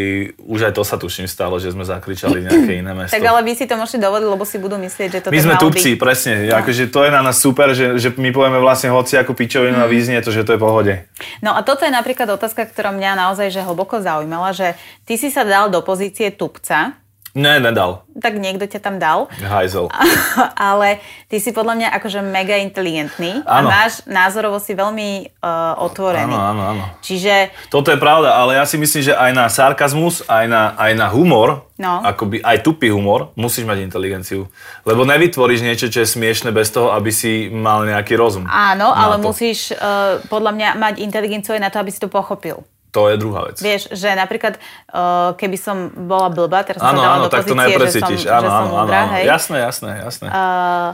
[0.48, 3.12] už aj to sa tuším stalo, že sme zakričali nejaké iné mesto.
[3.12, 5.56] Tak ale vy si to môžete dovoliť, lebo si budú myslieť, že to My sme
[5.60, 6.00] tupci, byť.
[6.00, 6.48] presne.
[6.48, 9.92] Akože to je na nás super, že, že my povieme vlastne hoci ako pičovinu a
[9.92, 10.96] vyznie to, že to je pohode.
[11.44, 15.28] No a toto je napríklad otázka, ktorá mňa naozaj že hlboko zaujímala, že ty si
[15.28, 16.96] sa dal do pozície tupca,
[17.36, 18.08] Ne, nedal.
[18.16, 19.92] tak niekto ťa tam dal, Hajzel.
[20.72, 23.68] ale ty si podľa mňa akože mega inteligentný Áno.
[23.68, 26.32] a máš názorovo si veľmi uh, otvorený.
[26.32, 26.84] Áno, áno, áno.
[27.04, 30.92] Čiže Toto je pravda, ale ja si myslím, že aj na sarkazmus, aj na, aj
[30.96, 32.00] na humor, No.
[32.00, 34.48] akoby aj tupý humor, musíš mať inteligenciu.
[34.88, 38.48] Lebo nevytvoríš niečo, čo je smiešne bez toho, aby si mal nejaký rozum.
[38.48, 39.28] áno, ale to.
[39.28, 42.64] musíš uh, podľa mňa mať inteligenciu aj na to, aby si to pochopil.
[42.96, 43.60] To je druhá vec.
[43.60, 45.76] Vieš, že napríklad, uh, keby som
[46.08, 48.22] bola blbá, teraz som Áno, sa dala áno, do tak to pozície, že som, cítiš.
[48.24, 49.12] že Áno, som áno, áno, múdra, áno.
[49.20, 49.24] hej.
[49.28, 50.28] Jasné, jasné, jasné.
[50.32, 50.90] Uh,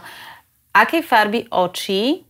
[0.74, 2.26] akej farby očí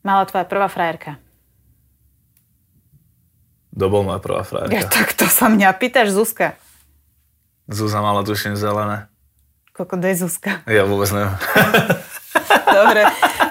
[0.00, 1.18] mala tvoja prvá frajerka?
[3.74, 4.86] To bol moja prvá Ja, frajerka.
[4.90, 6.54] tak to sa mňa pýtaš, Zuzka.
[7.66, 9.06] Zúza mala tuším zelené.
[9.70, 10.62] Koľko je Zuzka?
[10.66, 11.34] Ja vôbec neviem.
[12.78, 13.02] Dobre,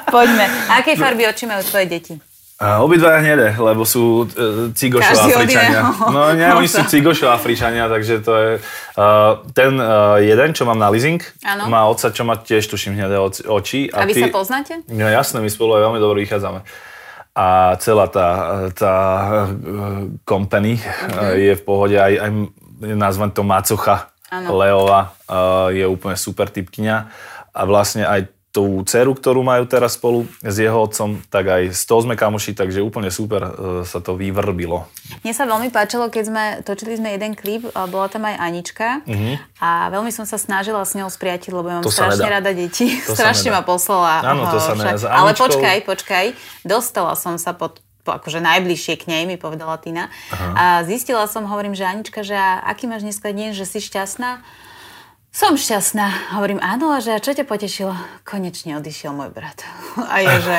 [0.07, 0.45] poďme.
[0.73, 2.13] Akej farby oči majú tvoje deti?
[2.57, 5.93] A obidva hnedé, lebo sú e, cigošo Afričania.
[6.09, 8.49] No nie, oni sú cigošo Afričania, takže to je...
[8.97, 11.69] Uh, ten uh, jeden, čo mám na leasing, Áno.
[11.69, 13.93] má otca, čo má tiež tuším hnedé oči.
[13.93, 14.81] A vy sa poznáte?
[14.89, 16.65] No jasné, my spolu aj veľmi dobre vychádzame.
[17.37, 18.29] A celá tá,
[18.73, 18.93] tá
[19.45, 21.13] uh, company Mhm.
[21.13, 22.29] uh, je v pohode, aj, aj
[22.81, 24.57] nazvem to macocha Áno.
[24.57, 26.97] Leova uh, je úplne super typkyňa
[27.53, 31.81] a vlastne aj tú dceru, ktorú majú teraz spolu s jeho otcom, tak aj z
[31.85, 33.51] toho sme kamoši, takže úplne super uh,
[33.85, 34.89] sa to vyvrbilo.
[35.21, 39.05] Mne sa veľmi páčilo, keď sme točili sme jeden klip, bola tam aj Anička
[39.61, 41.85] a veľmi som sa snažila s ňou spriatiť, lebo ja mám.
[41.85, 42.97] To strašne rada deti.
[43.05, 44.25] To strašne ma poslala.
[44.25, 44.97] Áno, to sa nedá.
[44.97, 46.25] S Ale Aničkou- počkaj, počkaj.
[46.65, 50.07] Dostala som sa pod po- akože najbližšie k nej, mi povedala Tina.
[50.31, 54.39] A zistila som, hovorím, že Anička, že aký máš dneska deň, že si šťastná?
[55.37, 56.33] Som šťastná.
[56.33, 57.93] Hovorím, áno, a že čo ťa potešilo?
[58.25, 59.61] Konečne odišiel môj brat.
[60.13, 60.57] A ja, že...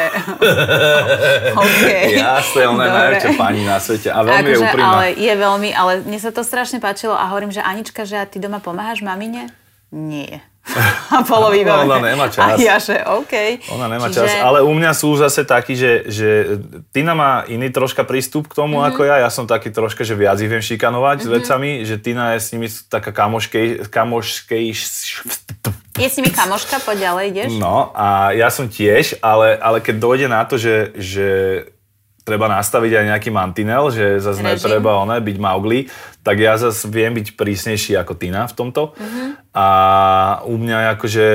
[1.67, 1.83] OK.
[2.15, 4.87] Jasne, ona je najväčšia pani na svete a veľmi je Akože, úprimná.
[4.95, 8.25] ale je veľmi, ale mne sa to strašne páčilo a hovorím, že Anička, že a
[8.31, 9.51] ty doma pomáhaš mamine?
[9.91, 10.47] Nie.
[11.15, 11.89] A bolo výborné.
[11.89, 12.45] Ona nemá čas.
[12.45, 13.65] A ja, že OK.
[13.73, 16.61] Ona nemá Čiže, čas, ale u mňa sú zase takí, že, že
[16.93, 18.85] Tina má iný troška prístup k tomu Mhm.
[18.85, 18.95] mm-hmm.
[18.95, 19.17] ako ja.
[19.25, 21.31] Ja som taký troška, že viac ich viem šikanovať mm-hmm.
[21.31, 24.65] s vecami, že Tina je s nimi taká kamoškej, kamoškej...
[25.99, 27.51] Je s nimi kamoška, poď ďalej, ideš?
[27.59, 31.27] No a ja som tiež, ale, ale keď dojde na to, že, že
[32.29, 34.53] treba nastaviť aj nejaký mantinel, že zase Režim.
[34.53, 35.89] netreba one, byť Maugli,
[36.21, 38.93] tak ja zase viem byť prísnejší ako Tina v tomto.
[39.57, 39.67] A
[40.45, 41.27] u mňa akože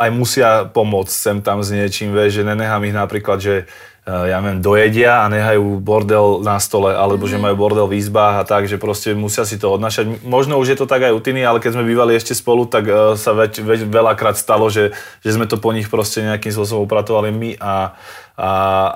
[0.00, 3.68] aj musia pomôcť sem tam s niečím, vieš, že nenechám ich napríklad, že
[4.08, 8.44] ja neviem, dojedia a nehajú bordel na stole, alebo že majú bordel v izbách a
[8.48, 10.24] tak, že proste musia si to odnašať.
[10.24, 12.88] Možno už je to tak aj u Tiny, ale keď sme bývali ešte spolu, tak
[12.88, 16.88] eh, sa veď, veď veľakrát stalo, že, že sme to po nich proste nejakým spôsobom
[16.88, 17.92] upratovali my a,
[18.40, 18.48] a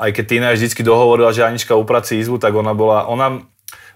[0.09, 3.45] aj keď Tina vždycky dohovorila, že Anička uprací izbu, tak ona bola, ona,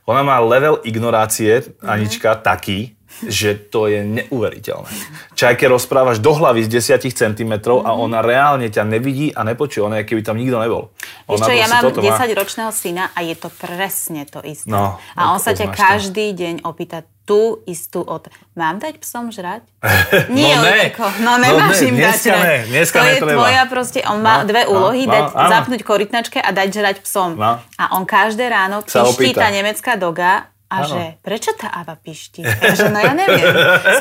[0.04, 4.90] ona má level ignorácie, Anička, taký, že to je neuveriteľné.
[5.32, 10.00] Čajke rozprávaš do hlavy z 10 cm a ona reálne ťa nevidí a nepočuje, ona
[10.00, 10.94] je keby tam nikto nebol.
[11.26, 12.14] Ona čo, ja mám toto má.
[12.14, 14.68] 10-ročného syna a je to presne to isté.
[14.68, 15.82] No, a on sa ťa poznáš to.
[15.82, 18.24] každý deň opýta tú istú od...
[18.54, 19.60] Mám dať psom žrať?
[20.32, 20.88] Nie, No ne.
[20.88, 22.40] Ojko, no nemáš No ne, im dať žrať.
[22.40, 23.36] ne, dneska to je netreba.
[23.36, 25.50] tvoja proste, on má No, dve no, úlohy, no, dať, áno.
[25.52, 27.36] zapnúť korytnačke a dať žrať psom.
[27.36, 27.60] No.
[27.76, 30.92] A on každé ráno piští tá nemecká doga a Áno.
[30.92, 32.44] že prečo tá Ava pišti?
[32.44, 33.40] Ja, že no ja neviem.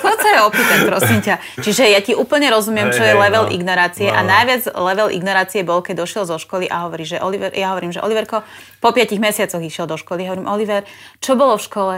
[0.03, 1.35] Skôr sa je opýtať, prosím ťa.
[1.63, 3.53] Čiže ja ti úplne rozumiem, čo je level no.
[3.55, 4.31] ignorácie a No, no.
[4.35, 8.03] najviac level ignorácie bol, keď došiel zo školy a hovorí, že Oliver, ja hovorím, že
[8.03, 8.43] Oliverko
[8.83, 10.27] po piatich mesiacoch išiel do školy.
[10.27, 10.83] Hovorím, Oliver,
[11.23, 11.95] čo bolo v škole?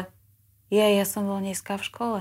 [0.70, 2.20] Je, ja som bol dneska v škole.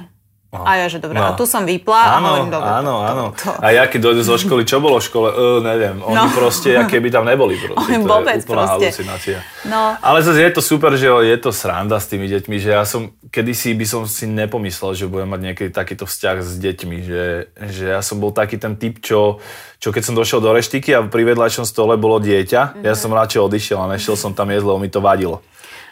[0.48, 1.28] A ja, že dobre, No.
[1.28, 2.70] a tu som vypla a Áno, hovorím, dobre.
[2.72, 3.24] áno, to- áno.
[3.36, 5.28] to- A ja keď dojde zo školy, čo bolo v škole?
[5.28, 6.00] Uh, neviem.
[6.00, 6.32] Oni No.
[6.32, 7.52] proste, aké by tam neboli.
[7.54, 7.76] Proste.
[7.76, 8.88] Oni to vôbec je úplná proste.
[8.88, 9.38] halucinácia.
[9.64, 9.92] No.
[10.00, 13.00] Ale zase je to super, že je to sranda s tými deťmi, že ja som,
[13.26, 17.24] kedysi by som si nepomyslel, že budem mať niekedy takýto vzťah s deťmi, že,
[17.68, 19.44] že ja som bol taký ten typ, čo,
[19.76, 23.40] čo keď som došiel do reštiky a pri vedľajšom stole bolo dieťa, ja som radšej
[23.42, 25.44] odišiel a nešiel som tam jesť, lebo mi to vadilo.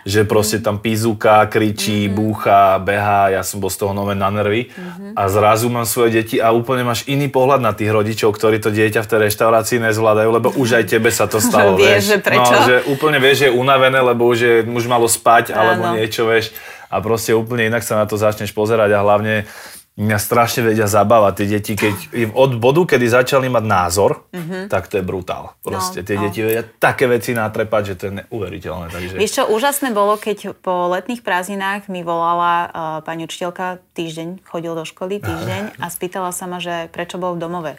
[0.06, 4.70] Že proste tam pízuka, kričí, búcha, behá, ja som bol z toho nové na nervy
[5.18, 8.70] a zrazu mám svoje deti a úplne máš iný pohľad na tých rodičov, ktorí to
[8.70, 12.54] dieťa v tej reštaurácii nezvládajú, lebo už aj tebe sa to stalo, Vieš, že prečo?
[12.54, 15.98] No, že úplne vieš, že je unavené, lebo už, je, už malo spať alebo Áno.
[15.98, 16.54] niečo, vieš.
[16.86, 19.42] A proste úplne inak sa na to začneš pozerať a hlavne
[19.96, 21.94] mňa strašne vedia zabávať tie deti, keď
[22.30, 24.28] od bodu, kedy začali mať názor,
[24.68, 25.56] tak to je brutál.
[25.60, 26.20] Proste tie Mhm.
[26.20, 26.24] no.
[26.28, 28.86] deti vedia také veci natrepať, že to je neuveriteľné.
[28.88, 29.14] Takže...
[29.16, 32.68] Vieš čo, úžasné bolo, keď po letných prázdninách mi volala uh,
[33.00, 37.40] pani učiteľka týždeň, chodil do školy týždeň a spýtala sa ma, že prečo bol v
[37.40, 37.72] domove.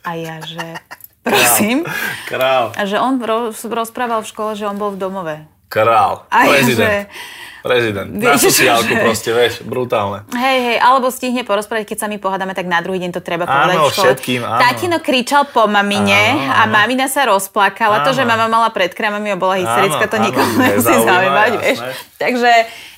[0.00, 0.78] A ja, že
[1.20, 1.84] prosím.
[2.24, 5.36] Král, A že on ro- rozprával v škole, že on bol v domove.
[5.70, 7.06] Král, A prezident.
[7.06, 7.38] že...
[7.60, 8.08] Prezident.
[8.08, 10.24] Na sociálku proste, vieš, brutálne.
[10.32, 13.44] Hej, hej, alebo stihne porozprávať, keď sa my pohádame, tak na druhý deň to treba
[13.44, 14.60] povedať Áno, všetkým, áno.
[14.64, 16.72] Tatino kričal po mamine Áno, a áno.
[16.72, 18.00] mamina sa rozplakala.
[18.08, 18.32] To, že Áno.
[18.32, 21.78] mama mala pred kramami a bola hysterická, to Áno, nikomu áno, nemusí zaujímať, vieš.
[22.16, 22.50] Takže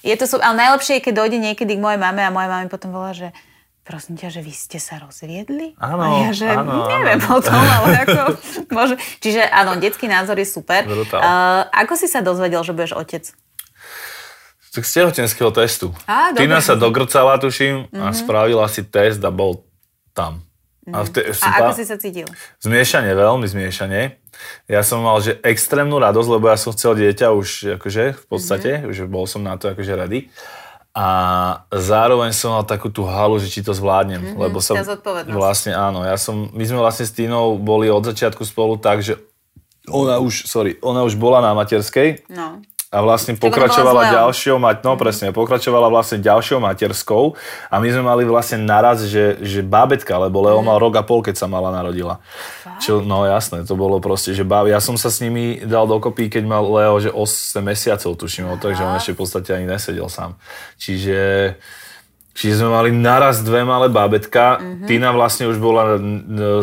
[0.07, 2.95] je to ale najlepšie je, keď dojde niekedy k mojej mame a moja mama potom
[2.95, 3.35] volá, že
[3.83, 5.75] prosím ťa, že vy ste sa rozviedli?
[5.79, 7.37] Áno, a ja, že áno, neviem áno.
[7.37, 8.21] o tom, ale ako
[8.71, 8.95] môže.
[9.19, 10.87] Čiže áno, detský názor je super.
[10.87, 11.21] Brutál.
[11.21, 13.25] Uh, ako si sa dozvedel, že budeš otec?
[14.73, 15.93] Tak z tehotenského testu.
[16.09, 16.33] Á.
[16.33, 16.37] Mhm.
[16.41, 19.69] Tina sa dogrcala, tuším, a spravila si test a bol
[20.17, 20.41] tam.
[20.89, 22.27] A, vte, si A ako si sa cítil?
[22.59, 24.19] Zmiešanie, veľmi zmiešanie.
[24.67, 28.71] Ja som mal že extrémnu radosť, lebo ja som chcel dieťa už akože v podstate,
[28.73, 28.79] Mhm.
[28.83, 28.91] mm-hmm.
[28.91, 30.27] už bol som na to akože ready.
[30.93, 31.09] A
[31.73, 34.21] zároveň som mal takú tú halu, že či to zvládnem.
[34.21, 34.77] Mm-hmm, lebo som.
[35.33, 39.17] Vlastne áno, ja som, my sme vlastne s Tínou boli od začiatku spolu tak, že
[39.89, 42.63] ona už, sorry, ona už bola na materskej No.
[42.93, 47.33] A vlastne pokračovala ďalšou, mať, no presne, pokračovala vlastne ďalšou materskou
[47.73, 51.25] a my sme mali vlastne naraz, že, že bábetka, lebo Leo mal rok a pol,
[51.25, 52.21] keď sa mala narodila.
[52.85, 56.29] Čo, no jasné, to bolo proste, že báb, ja som sa s nimi dal dokopy,
[56.29, 60.37] keď mal Leo, že 8 mesiacov tuším, takže on ešte v podstate ani nesedel sám.
[60.77, 61.57] Čiže
[62.33, 64.57] Čiže sme mali naraz dve malé bábetka.
[64.57, 64.89] Mm-hmm.
[64.89, 66.01] Tina vlastne už bola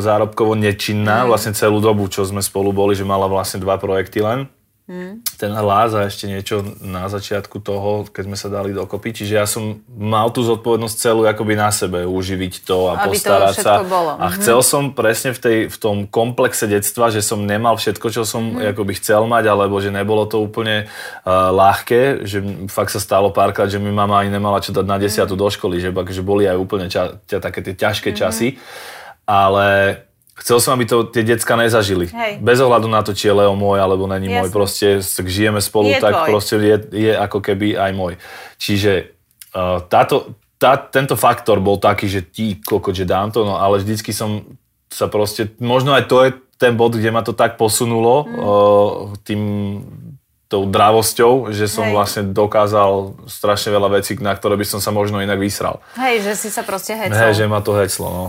[0.02, 1.30] zárobkovo nečinná mm-hmm.
[1.30, 4.50] vlastne celú dobu, čo sme spolu boli, že mala vlastne dva projekty len.
[4.90, 5.22] Hmm.
[5.38, 9.14] ten hlas a ešte niečo na začiatku toho, keď sme sa dali dokopy.
[9.14, 13.62] Čiže ja som mal tú zodpovednosť celú akoby na sebe, uživiť to a Aby postarať
[13.62, 13.74] to sa.
[13.86, 14.18] Bolo.
[14.18, 14.42] A mm-hmm.
[14.42, 18.58] chcel som presne v, tej, v tom komplexe detstva, že som nemal všetko, čo som
[18.58, 18.74] mm-hmm.
[18.74, 23.70] akoby chcel mať, alebo že nebolo to úplne uh, ľahké, že fakt sa stalo párkrát,
[23.70, 25.46] že mi mama ani nemala čo dať na desiatu mm-hmm.
[25.46, 28.26] do školy, že, že boli aj úplne ča, ťa, také tie ťažké mm-hmm.
[28.26, 28.58] časy.
[29.30, 30.09] Ale
[30.40, 32.08] Chcel som, aby to tie decka nezažili.
[32.08, 32.40] Hej.
[32.40, 34.48] Bez ohľadu na to, či je Leo môj alebo není môj.
[34.50, 36.28] Proste, ak žijeme spolu, je tak tvoj.
[36.32, 38.14] proste je, je ako keby aj môj.
[38.56, 39.12] Čiže
[39.52, 43.84] uh, táto, tá, tento faktor bol taký, že ti koko, že dám to, no ale
[43.84, 44.48] vždycky som
[44.88, 48.36] sa proste, možno aj to je ten bod, kde ma to tak posunulo mm.
[48.36, 48.92] uh,
[49.28, 49.42] tým
[50.50, 51.94] tou dravosťou, že som Hej.
[51.94, 55.78] vlastne dokázal strašne veľa vecí, na ktoré by som sa možno inak vysral.
[55.94, 57.14] Hej, že si sa proste hecol.
[57.14, 58.26] Hej, že ma to heclo, no.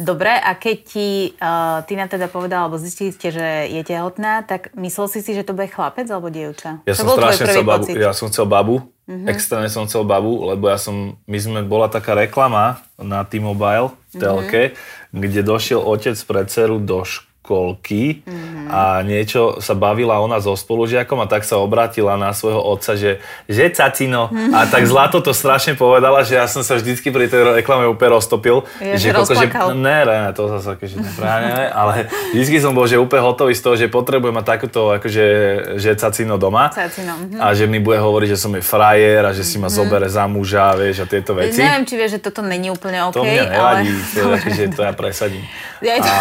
[0.00, 4.72] Dobre, a keď ti uh, Tina teda povedala, alebo zistili ste, že je tehotná, tak
[4.72, 6.80] myslel si si, že to bude chlapec alebo dievča?
[6.88, 9.28] Ja som strašne chcel babu, ja som chcel babu, uh-huh.
[9.28, 14.14] extrémne som chcel babu, lebo ja som, my sme, bola taká reklama na T-Mobile v
[14.16, 15.20] telke, uh-huh.
[15.20, 18.70] kde došiel otec pre dceru do školy školky mm-hmm.
[18.70, 23.18] a niečo sa bavila ona so spolužiakom a tak sa obrátila na svojho otca, že,
[23.50, 24.30] že cacino.
[24.30, 24.54] Mm-hmm.
[24.54, 28.14] A tak zlato to strašne povedala, že ja som sa vždycky pri tej reklame úplne
[28.14, 28.62] roztopil.
[28.78, 33.02] Je, že, koko, že ne, ne, to zase akože neprávne, ale vždycky som bol že
[33.02, 35.26] úplne hotový z toho, že potrebujem mať takúto akože,
[35.74, 36.70] že cacino doma.
[36.70, 37.18] Cacino.
[37.18, 37.42] Mm-hmm.
[37.42, 39.90] A že mi bude hovoriť, že som je frajer a že si ma mm-hmm.
[39.90, 41.58] zobere za muža, vieš, a tieto veci.
[41.58, 43.18] Neviem, či vieš, že toto není úplne OK.
[43.18, 44.38] To mňa nevadí, ale...
[44.38, 45.42] to, že to ja presadím.
[45.80, 46.14] Ja, a...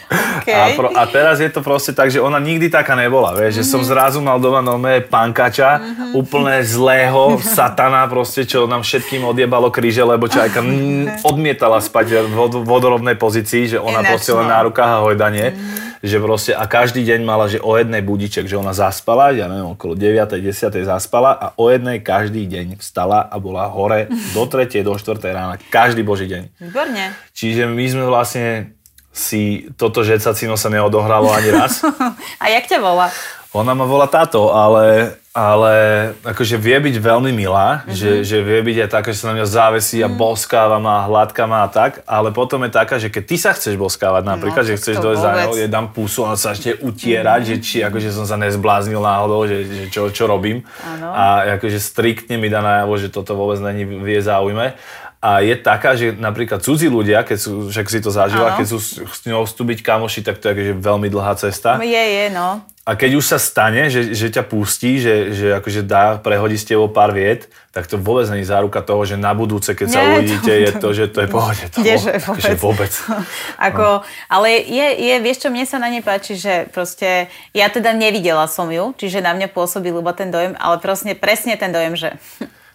[0.40, 0.56] Okay.
[0.56, 3.68] A, pro, a teraz je to proste tak, že ona nikdy taká nebola, vieš, mm-hmm.
[3.68, 3.88] že som mhm.
[3.88, 6.10] zrazu mal doma nové pankača, mm-hmm.
[6.16, 10.64] úplne zlého satana proste, čo nám všetkým odjebalo kríže, lebo čajka
[11.30, 14.52] odmietala spať v vodorovnej pozícii, že ona Ináč, proste len no.
[14.52, 15.52] na rukách a hojdanie.
[15.52, 19.52] Mm-hmm že proste a každý deň mala, že o jednej budiček, že ona zaspala, ja
[19.52, 20.40] neviem, okolo 9.
[20.40, 20.72] 10.
[20.88, 24.80] zaspala a o jednej každý deň vstala a bola hore do 3.
[24.80, 25.20] do 4.
[25.28, 26.56] rána, každý boží deň.
[26.56, 27.12] Výborne.
[27.36, 28.79] Čiže my sme vlastne
[29.10, 31.82] si toto žecacino sa neodohralo ani raz.
[32.42, 33.10] A jak ťa volá?
[33.50, 35.74] Ona ma volá táto, ale, ale
[36.22, 37.98] akože vie byť veľmi milá, mm-hmm.
[37.98, 40.06] že, že vie byť aj taká, že sa na mňa závesí mm-hmm.
[40.06, 40.18] a mhm.
[40.22, 43.74] boskáva ma, hladká ma a tak, ale potom je taká, že keď ty sa chceš
[43.74, 47.42] boskávať napríklad, no, že chceš dojsť za ňou, je dám pusu a sa ešte utierať,
[47.42, 47.58] mm-hmm.
[47.58, 50.62] že či akože som sa nezbláznil náhodou, že, že čo, čo robím.
[50.86, 51.10] Ano.
[51.10, 54.78] A akože striktne mi dá najavo, že toto vôbec není v jej záujme
[55.20, 58.80] a je taká, že napríklad cudzí ľudia, keď sú, však si to zažila, keď sú
[58.80, 61.76] s ňou vstúpiť kamoši, tak to je akože veľmi dlhá cesta.
[61.84, 62.64] Je, je, no.
[62.88, 66.64] A keď už sa stane, že, že ťa pustí, že, že akože dá, prehodí s
[66.64, 70.00] tebou pár viet, tak to vôbec není záruka toho, že na budúce, keď Nie, sa
[70.08, 70.62] uvidíte, to...
[70.64, 71.64] je to, že to je pohode.
[71.68, 72.40] To, Kdeže, vôbec.
[72.40, 72.92] Akože vôbec.
[73.68, 74.04] Ako, no.
[74.32, 78.48] Ale je, je, vieš čo, mne sa na nej páči, že proste, ja teda nevidela
[78.48, 82.16] som ju, čiže na mňa pôsobil iba ten dojem, ale proste presne ten dojem, že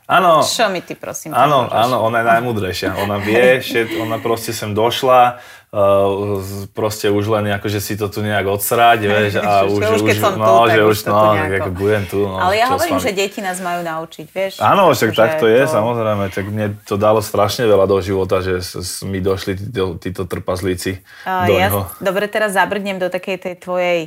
[0.06, 0.46] Áno.
[0.46, 1.34] Čo mi ty prosím?
[1.34, 2.94] Áno, áno, ona je najmudrejšia.
[2.94, 5.42] Ona vie, že ona proste sem došla,
[5.74, 6.46] uh,
[6.78, 10.38] proste už len ako, že si to tu nejak odsrať, vieš, a už, už, už,
[10.38, 12.22] no, tu, že už, no, ako budem tu.
[12.22, 14.54] No, Ale ja hovorím, že deti nás majú naučiť, vieš.
[14.62, 15.74] Áno, však tak to je, to...
[15.74, 18.62] samozrejme, tak mne to dalo strašne veľa do života, že
[19.10, 24.00] mi došli títo, títo trpazlíci uh, do ja, Dobre, teraz zabrdnem do takej tej tvojej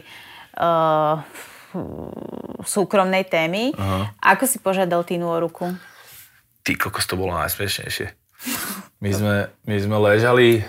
[0.54, 1.26] uh,
[2.64, 3.72] súkromnej témy.
[3.76, 4.12] Aha.
[4.36, 5.68] Ako si požiadal Tinu o ruku?
[6.64, 8.12] Ty kokos, to bolo najsmiešnejšie.
[8.98, 9.34] My sme,
[9.66, 10.66] my sme ležali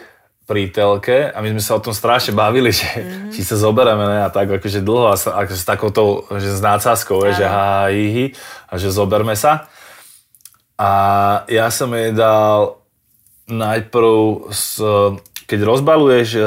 [0.50, 3.30] pri telke a my sme sa o tom strašne bavili, že mm-hmm.
[3.30, 6.02] či sa zoberieme ne, a tak akože dlho a sa, ako s takouto,
[6.42, 8.34] že s nácaskou, že ha, hi,
[8.66, 9.70] a že zoberme sa.
[10.74, 10.90] A
[11.54, 12.82] ja som jej dal
[13.46, 14.82] najprv s,
[15.50, 16.46] keď rozbaluješ uh,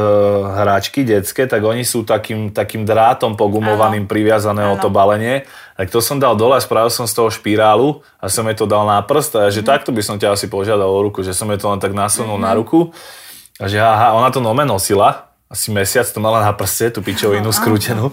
[0.62, 4.10] hračky detské, tak oni sú takým, takým drátom pogumovaným ano.
[4.10, 5.42] priviazané o to balenie.
[5.74, 8.70] Tak to som dal dole a spravil som z toho špirálu a som jej to
[8.70, 9.66] dal na prst a že mm.
[9.66, 12.38] takto by som ťa asi požiadal o ruku, že som jej to len tak nasunul
[12.38, 12.46] mm-hmm.
[12.46, 12.94] na ruku.
[13.58, 17.52] A že aha, ona to nome nosila asi mesiac to mala na prste, tú pičovinu
[17.52, 18.08] skrútenú.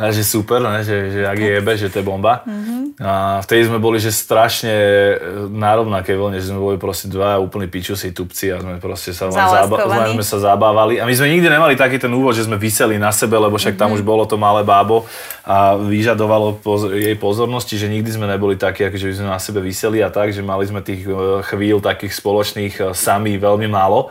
[0.00, 0.80] A že super, ne?
[0.80, 2.40] Že, že ak je jebe, že to je bomba.
[2.48, 2.96] Mm-hmm.
[3.04, 5.14] A vtedy sme boli že strašne e,
[5.52, 9.28] na rovnaké vlne, že sme boli proste dva úplní pičusi tupci a sme proste sa,
[9.28, 9.84] zába-
[10.16, 10.96] sme sa zabávali.
[10.96, 13.76] A my sme nikdy nemali taký ten úvod, že sme vyseli na sebe, lebo však
[13.76, 14.00] tam mm-hmm.
[14.00, 15.04] už bolo to malé bábo
[15.44, 19.60] a vyžadovalo poz- jej pozornosti, že nikdy sme neboli takí, že by sme na sebe
[19.60, 24.08] vyseli a tak, že mali sme tých e, chvíľ takých spoločných e, sami veľmi málo.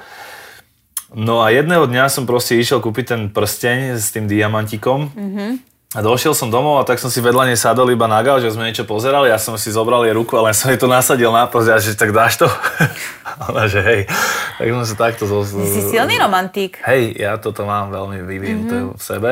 [1.15, 5.51] No a jedného dňa som proste išiel kúpiť ten prsteň s tým diamantikom mm-hmm.
[5.95, 8.51] A došiel som domov a tak som si vedľa nej sadol iba na gauč, že
[8.51, 11.47] sme niečo pozerali, ja som si zobral jej ruku, ale som jej to nasadil na
[11.47, 12.47] prst, že tak dáš to?
[13.47, 14.01] Ona, že hej.
[14.59, 15.23] Tak som sa takto...
[15.23, 16.83] Zo, si silný romantík.
[16.83, 18.99] Hej, ja toto mám veľmi vyvinuté mm-hmm.
[18.99, 19.31] v sebe.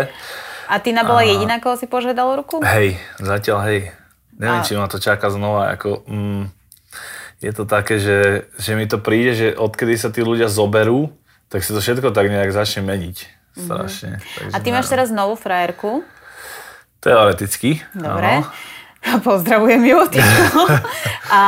[0.71, 1.27] A Tina bola a...
[1.27, 2.63] jediná, koho si požiadal ruku?
[2.63, 3.91] Hej, zatiaľ hej.
[4.39, 4.65] Neviem, a...
[4.65, 5.75] či ma to čaká znova.
[5.75, 6.55] Ako, mm,
[7.43, 11.11] je to také, že, že mi to príde, že odkedy sa tí ľudia zoberú,
[11.49, 13.17] tak sa to všetko tak nejak začne meniť.
[13.55, 13.65] Mhm.
[13.65, 14.11] Strašne.
[14.19, 14.35] Mm-hmm.
[14.35, 16.03] Takže a ty máš teraz novú frajerku?
[16.99, 17.79] Teoreticky.
[17.93, 18.41] Dobre.
[18.41, 18.49] Áno.
[19.27, 19.99] Pozdravujem ju.
[21.37, 21.41] a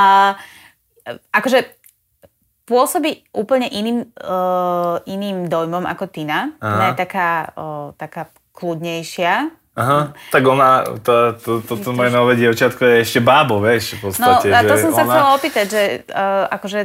[1.33, 1.65] akože
[2.67, 6.51] pôsobí úplne iným, uh, iným dojmom ako Tina.
[6.59, 9.49] Ona je taká, uh, taká kľudnejšia.
[9.77, 14.09] Aha, tak ona, to, to, to, to moje nové dievčatko je ešte bábo, vieš, v
[14.09, 14.49] podstate.
[14.49, 15.13] No, a to že som sa ona...
[15.13, 16.79] chcela opýtať, že uh, akože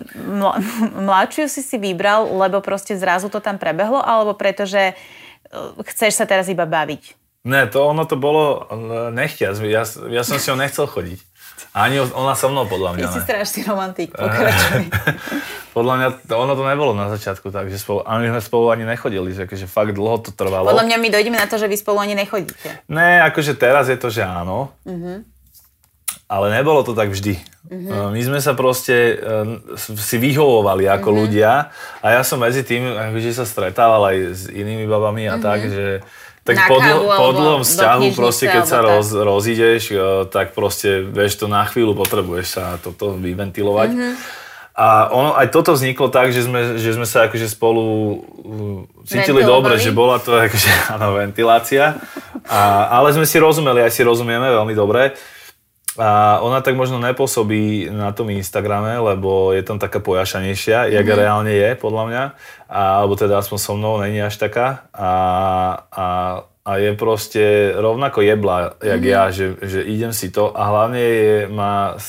[1.08, 6.24] mladšiu si si vybral, lebo proste zrazu to tam prebehlo, alebo pretože uh, chceš sa
[6.24, 7.20] teraz iba baviť?
[7.42, 8.70] Ne, to ono to bolo
[9.10, 9.58] nechťať.
[9.66, 11.18] Ja, ja som si ho nechcel chodiť.
[11.72, 13.02] Ani ona so mnou, podľa mňa.
[13.02, 14.92] Ty si strašný romantik, pokračuj.
[15.76, 18.84] podľa mňa to, ono to nebolo na začiatku tak, že spolu, ani sme spolu ani
[18.84, 20.68] nechodili, že akože fakt dlho to trvalo.
[20.68, 22.86] Podľa mňa my dojdeme na to, že vy spolu ani nechodíte.
[22.92, 24.68] Ne, akože teraz je to, že áno.
[24.84, 25.24] Uh-huh.
[26.28, 27.36] Ale nebolo to tak vždy.
[27.68, 28.12] Uh-huh.
[28.12, 31.20] My sme sa proste uh, si vyhovovali ako uh-huh.
[31.24, 32.88] ľudia a ja som medzi tým,
[33.20, 35.44] že sa stretával aj s inými babami a uh-huh.
[35.44, 35.86] tak, že
[36.42, 39.94] tak po, dl- po dlhom vzťahu, proste, keď sa roz, rozídeš,
[40.34, 43.90] tak proste, vieš, to na chvíľu potrebuješ sa toto vyventilovať.
[43.94, 44.14] Mm-hmm.
[44.74, 49.46] A ono, aj toto vzniklo tak, že sme, že sme sa akože spolu uh, cítili
[49.46, 52.02] dobre, že bola to akože, áno, ventilácia.
[52.50, 55.14] A, ale sme si rozumeli, aj si rozumieme veľmi dobre.
[56.00, 61.20] A ona tak možno nepôsobí na tom Instagrame, lebo je tam taká pojašanejšia, jak mm-hmm.
[61.20, 62.24] reálne je, podľa mňa.
[62.72, 64.88] A, alebo teda aspoň so mnou není až taká.
[64.96, 65.10] A,
[65.92, 66.06] a,
[66.64, 69.12] a je proste rovnako jebla, jak mm-hmm.
[69.12, 70.56] ja, že, že idem si to.
[70.56, 72.00] A hlavne je, má...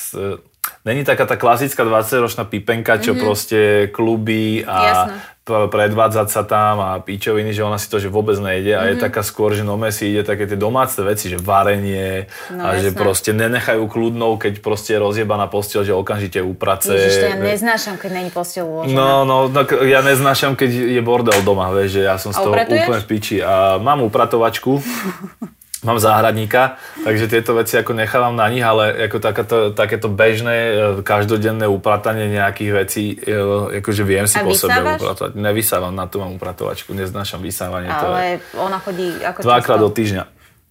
[0.83, 3.23] Není taká tá klasická 20-ročná pipenka, čo mm-hmm.
[3.23, 3.59] proste
[3.91, 8.71] klubí a Jasne predvádzať sa tam a píčoviny, že ona si to že vôbec nejde
[8.71, 8.87] mm-hmm.
[8.87, 9.03] a je mhm.
[9.03, 12.83] taká skôr, že nome si ide také tie domáce veci, že varenie no, a jasné.
[12.87, 16.95] že proste nenechajú kľudnou, keď proste je rozjebaná posteľ, že okamžite uprace.
[16.95, 18.95] Ježiš, to ja neznášam, keď není posteľ uložená.
[18.95, 22.55] No, no, no, ja neznášam, keď je bordel doma, vieš, že ja som z toho
[22.55, 24.79] úplne v piči a mám upratovačku
[25.83, 30.73] mám záhradníka, takže tieto veci ako nechávam na nich, ale ako takéto, takéto bežné, e,
[31.03, 35.35] každodenné upratanie nejakých vecí, e, akože viem si A po sebe upratovať.
[35.35, 37.91] Nevysávam, na to mám upratovačku, neznášam vysávanie.
[37.91, 38.33] Ale to je...
[38.57, 40.23] ona chodí ako Dvakrát do týždňa.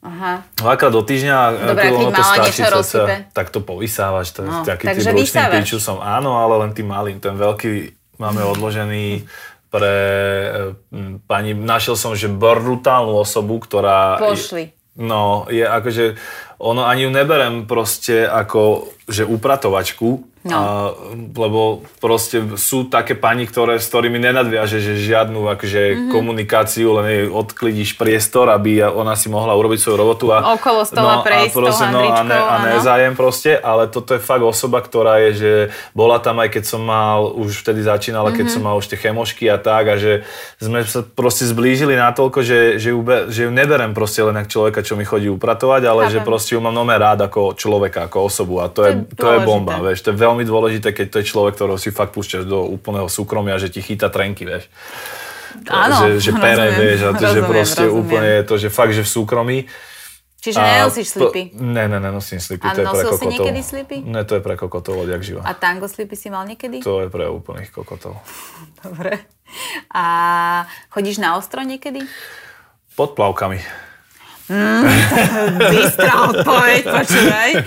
[0.02, 0.42] Aha.
[0.58, 4.34] Dvakrát do týždňa, Dobre, ako ono to stačí, sa, tak to povysávaš.
[4.34, 9.22] To, no, taký tým piču som, áno, ale len tým malým, ten veľký máme odložený
[9.70, 14.18] pre e, pani, našiel som, že brutálnu osobu, ktorá...
[14.18, 14.81] Pošli.
[14.94, 16.16] No, je akože,
[16.58, 20.58] ono ani ju neberem proste ako, že upratovačku, No.
[20.58, 20.90] A,
[21.38, 26.10] lebo proste sú také pani, ktoré, s ktorými nenadviaže že žiadnu akože, mm-hmm.
[26.10, 30.34] komunikáciu, len jej odklidíš priestor, aby ona si mohla urobiť svoju robotu.
[30.34, 34.18] A, Okolo stola no, prejsť, a proste, no, a, ne, a nezájem proste, ale toto
[34.18, 35.52] je fakt osoba, ktorá je, že
[35.94, 38.38] bola tam aj keď som mal, už vtedy začínala, mm-hmm.
[38.42, 38.54] keď mhm.
[38.58, 40.26] som mal už tie chemošky a tak a že
[40.58, 44.50] sme sa proste zblížili natoľko, že, že, ju, be, že ju neberem proste len ako
[44.50, 46.14] človeka, čo mi chodí upratovať, ale Chápem.
[46.18, 49.26] že proste ju mám nome rád ako človeka, ako osobu a to, to je, to
[49.32, 52.44] je bomba, vieš, to je veľmi dôležité, keď to je človek, ktorého si fakt púšťaš
[52.46, 54.70] do úplného súkromia, že ti chytá trenky, vieš.
[55.68, 58.00] Áno, že, že pere, rozumiem, vieš, a to, rozumiem, že proste rozumiem.
[58.00, 59.58] úplne je to, že fakt, že v súkromí.
[60.42, 61.42] Čiže a nenosíš slipy?
[61.54, 63.20] Ne, ne, nenosím slipy, a to je pre kokotov.
[63.22, 63.96] si niekedy slipy?
[64.02, 65.46] Ne, to je pre kokotov odjak živa.
[65.46, 66.82] A tango slipy si mal niekedy?
[66.82, 68.18] To je pre úplných kokotov.
[68.82, 69.22] Dobre.
[69.94, 70.04] A
[70.90, 72.02] chodíš na ostro niekedy?
[72.98, 73.62] Pod plavkami.
[74.50, 74.84] Mm,
[75.70, 77.50] bystrá odpoveď, počúvaj.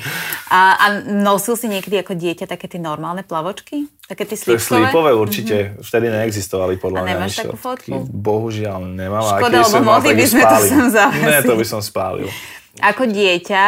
[0.46, 3.90] A, a nosil si niekedy ako dieťa také tie normálne plavočky?
[4.06, 4.94] Také tie slípkové?
[4.94, 5.56] Slípové určite.
[5.58, 5.82] Mm-hmm.
[5.82, 7.10] Vtedy neexistovali podľa mňa.
[7.10, 8.06] A nemáš takú fotku?
[8.14, 9.26] Bohužiaľ nemám.
[9.26, 11.26] Škoda, lebo mohli by sme to sem zahasiť.
[11.26, 12.30] Ne, to by som spálil.
[12.78, 13.66] Ako dieťa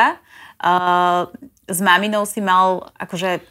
[0.62, 1.34] uh,
[1.66, 3.42] s maminou si mal akože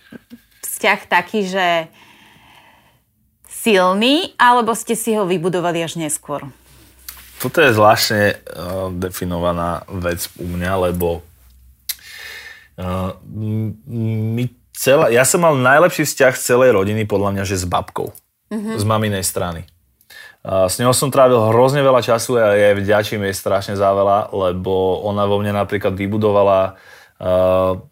[0.62, 1.90] vzťah taký, že
[3.50, 6.46] silný, alebo ste si ho vybudovali až neskôr?
[7.42, 11.26] Toto je zvláštne uh, definovaná vec u mňa, lebo
[12.76, 14.44] my
[14.76, 18.12] celá, ja som mal najlepší vzťah z celej rodiny podľa mňa, že s babkou.
[18.52, 18.76] Mm-hmm.
[18.76, 19.64] Z maminej strany.
[20.46, 23.90] Uh, s ňou som trávil hrozne veľa času a ja jej vďačím jej strašne za
[23.90, 26.78] veľa, lebo ona vo mne napríklad vybudovala
[27.18, 27.82] uh,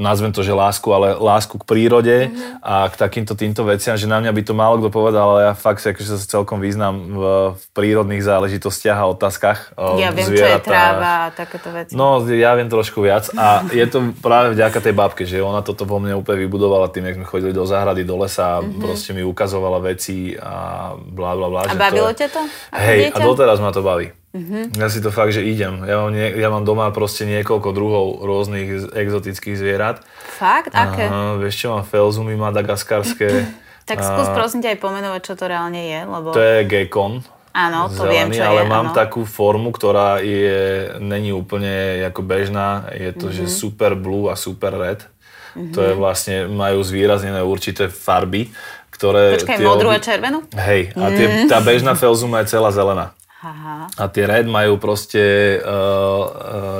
[0.00, 2.64] nazvem to, že lásku, ale lásku k prírode mm-hmm.
[2.64, 5.54] a k takýmto týmto veciam, že na mňa by to málo kto povedal, ale ja
[5.54, 9.76] fakt si akože sa celkom význam v, v prírodných záležitostiach a otázkach.
[10.00, 11.92] Ja viem, čo je tráva a takéto veci.
[11.92, 15.84] No, ja viem trošku viac a je to práve vďaka tej babke, že ona toto
[15.84, 18.80] vo mne úplne vybudovala tým, jak sme chodili do záhrady, do lesa a mm-hmm.
[18.80, 21.60] proste mi ukazovala veci a bla bla bla.
[21.68, 22.40] A bavilo ťa to?
[22.72, 24.21] Hej, a doteraz ma to baví.
[24.32, 24.80] Mm-hmm.
[24.80, 25.84] Ja si to fakt, že idem.
[25.84, 30.00] Ja mám, nie, ja mám doma proste niekoľko druhov rôznych exotických zvierat.
[30.40, 30.72] Fakt?
[30.72, 31.04] Aké?
[31.04, 33.28] Aha, vieš čo, mám felzumy madagaskarské.
[33.88, 36.00] tak skús prosím ťa aj pomenovať, čo to reálne je.
[36.08, 36.32] Lebo...
[36.32, 37.20] To je gekon.
[37.52, 38.96] Áno, to zelený, viem, čo ale je, mám áno.
[38.96, 42.88] takú formu, ktorá je, není úplne ako bežná.
[42.96, 43.44] Je to, mm-hmm.
[43.44, 45.04] že super blue a super red.
[45.52, 45.76] Mm-hmm.
[45.76, 48.48] To je vlastne, majú zvýraznené určité farby,
[48.88, 49.36] ktoré...
[49.36, 50.48] Počkaj, modrú a červenú?
[50.56, 51.48] Hej, a tie, mm.
[51.52, 53.12] tá bežná felzuma je celá zelená.
[53.42, 53.90] Aha.
[53.98, 56.26] A tie red majú proste uh, uh,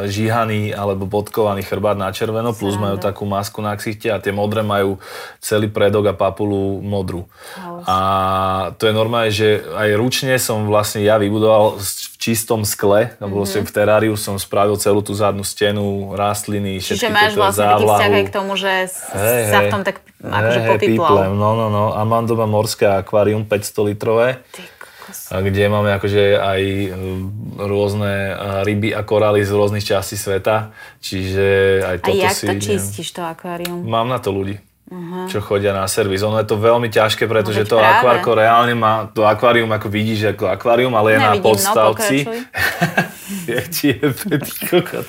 [0.07, 2.87] žíhaný alebo bodkovaný chrbát na červeno, plus Sranda.
[2.87, 5.03] majú takú masku na ksichte a tie modré majú
[5.43, 7.27] celý predok a papulu modrú.
[7.83, 7.99] A
[8.79, 13.35] to je normálne, že aj ručne som vlastne ja vybudoval v čistom skle, mm-hmm.
[13.35, 17.59] vlastne v teráriu som spravil celú tú zadnú stenu, rastliny, Čiže všetky máš tieto vlastne
[17.59, 17.99] taký závlahu.
[17.99, 18.73] vzťah aj k tomu, že
[19.19, 21.11] Hej, sa v tom tak akože popíplal.
[21.11, 21.85] píplem, No, no, no.
[21.91, 24.39] A mám doma morské akvárium 500 litrové.
[24.55, 24.63] Ty
[25.29, 27.21] kde máme akože aj mm,
[27.61, 32.47] rôzne a, ryby a korály z rôznych častí sveta, čiže aj A toto jak si
[32.49, 33.85] to čistíš, to akvárium?
[33.85, 34.59] Mám na to ľudí,
[35.27, 36.23] čo chodia na servis.
[36.23, 37.93] Ono je to veľmi ťažké, pretože veď to práve.
[37.99, 42.17] akvárko reálne má, to akvárium ako vidíš ako akvárium, ale je na Nevidím, no, podstavci.
[43.49, 44.07] Jak ti je
[44.71, 45.07] kokot.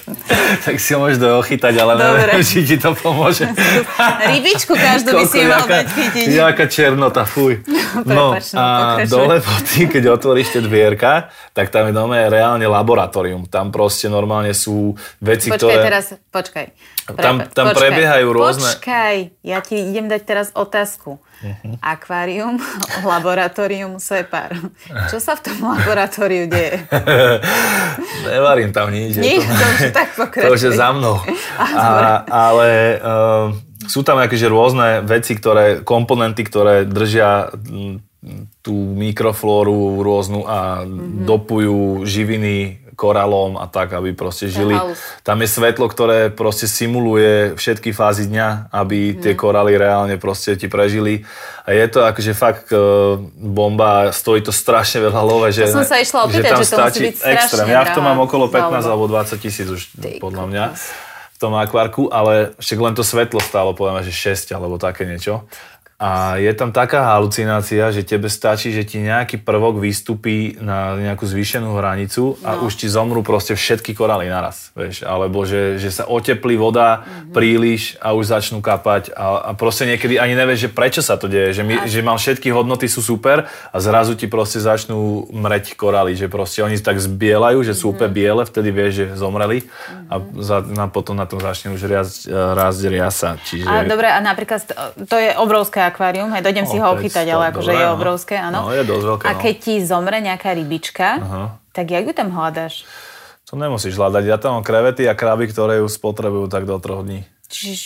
[0.65, 2.31] tak si ho môžeš dochytať, ale Dobre.
[2.34, 3.45] neviem, či ti to pomôže.
[4.31, 6.27] Rybičku každú by si mal chytiť.
[6.34, 7.61] Jaká černota, fuj.
[8.07, 13.45] No no, a dole ty, keď otvoríš tie dvierka, tak tam je doma reálne laboratórium.
[13.49, 15.84] Tam proste normálne sú veci, Počkaj ktoré...
[15.84, 16.65] teraz, počkaj.
[17.19, 21.17] Tam- tam prebiehajú rôzne- Počkaj, ja ti idem dať teraz otázku.
[21.39, 21.76] Mhm.
[21.78, 22.55] Akvárium,
[23.03, 24.55] laboratórium, Separ.
[25.07, 26.88] Čo sa v tom laboratóriu deje?
[28.26, 29.15] Nevarím tam nič.
[29.15, 30.51] Nie, to- to tak To pokračuj.
[30.51, 31.19] už je za mnou.
[31.59, 33.51] A, ale uh,
[33.84, 37.51] sú tam akože rôzne veci, ktoré, komponenty, ktoré držia
[38.61, 41.26] tú mikroflóru rôznu a Mhm.
[41.26, 44.77] dopujú živiny koralom a tak, aby proste žili.
[45.21, 49.19] Tam je svetlo, ktoré proste simuluje všetky fázy dňa, aby Mhm.
[49.19, 51.25] tie koraly reálne proste ti prežili.
[51.63, 55.95] A je to akože fakt uh, bomba, stojí to strašne veľa love, že, som sa
[55.95, 57.67] išla opýtať, tam že to musí byť extrém.
[57.67, 58.87] Ja v tom mám okolo 15 záľuba.
[58.87, 60.83] alebo 20 tisíc už Ty podľa mňa kokos.
[61.33, 65.43] v tom akvárku, ale však len to svetlo stálo, poviem, že 6 alebo také niečo.
[66.03, 71.23] A je tam taká halucinácia, že tebe stačí, že ti nejaký prvok vystupí na nejakú
[71.23, 72.67] zvýšenú hranicu a No.
[72.67, 74.75] už ti zomrú proste všetky koraly naraz.
[74.75, 75.07] Vieš?
[75.07, 77.31] Alebo že, že sa oteplí voda Mhm.
[77.31, 81.31] príliš a už začnú kapať a, a proste niekedy ani nevieš, že prečo sa to
[81.31, 81.55] deje.
[81.55, 86.19] Že, my, že mám všetky hodnoty sú super a zrazu ti proste začnú mreť koraly.
[86.19, 88.17] Že proste oni tak zbielajú, že sú úplne Mhm.
[88.19, 89.63] biele, vtedy vieš, že zomreli
[90.11, 93.29] a za, na, potom na tom začne už rásť, rásť riasa.
[93.39, 93.71] Čiže...
[93.71, 94.73] A dobre, a napríklad to,
[95.07, 97.93] to je obrovské akvárium, hej, dojdem si ho No, ochytať, 500, ale akože je no.
[97.93, 98.59] obrovské, áno.
[98.65, 99.39] No, je dosť veľké, A no.
[99.39, 101.43] keď ti zomre nejaká rybička, Aha.
[101.69, 102.83] tak jak ju tam hľadaš?
[103.45, 104.23] To nemusíš hľadať.
[104.25, 107.21] Ja tam mám krevety a kraby, ktoré ju spotrebujú tak do troch dní.
[107.45, 107.77] Čiže,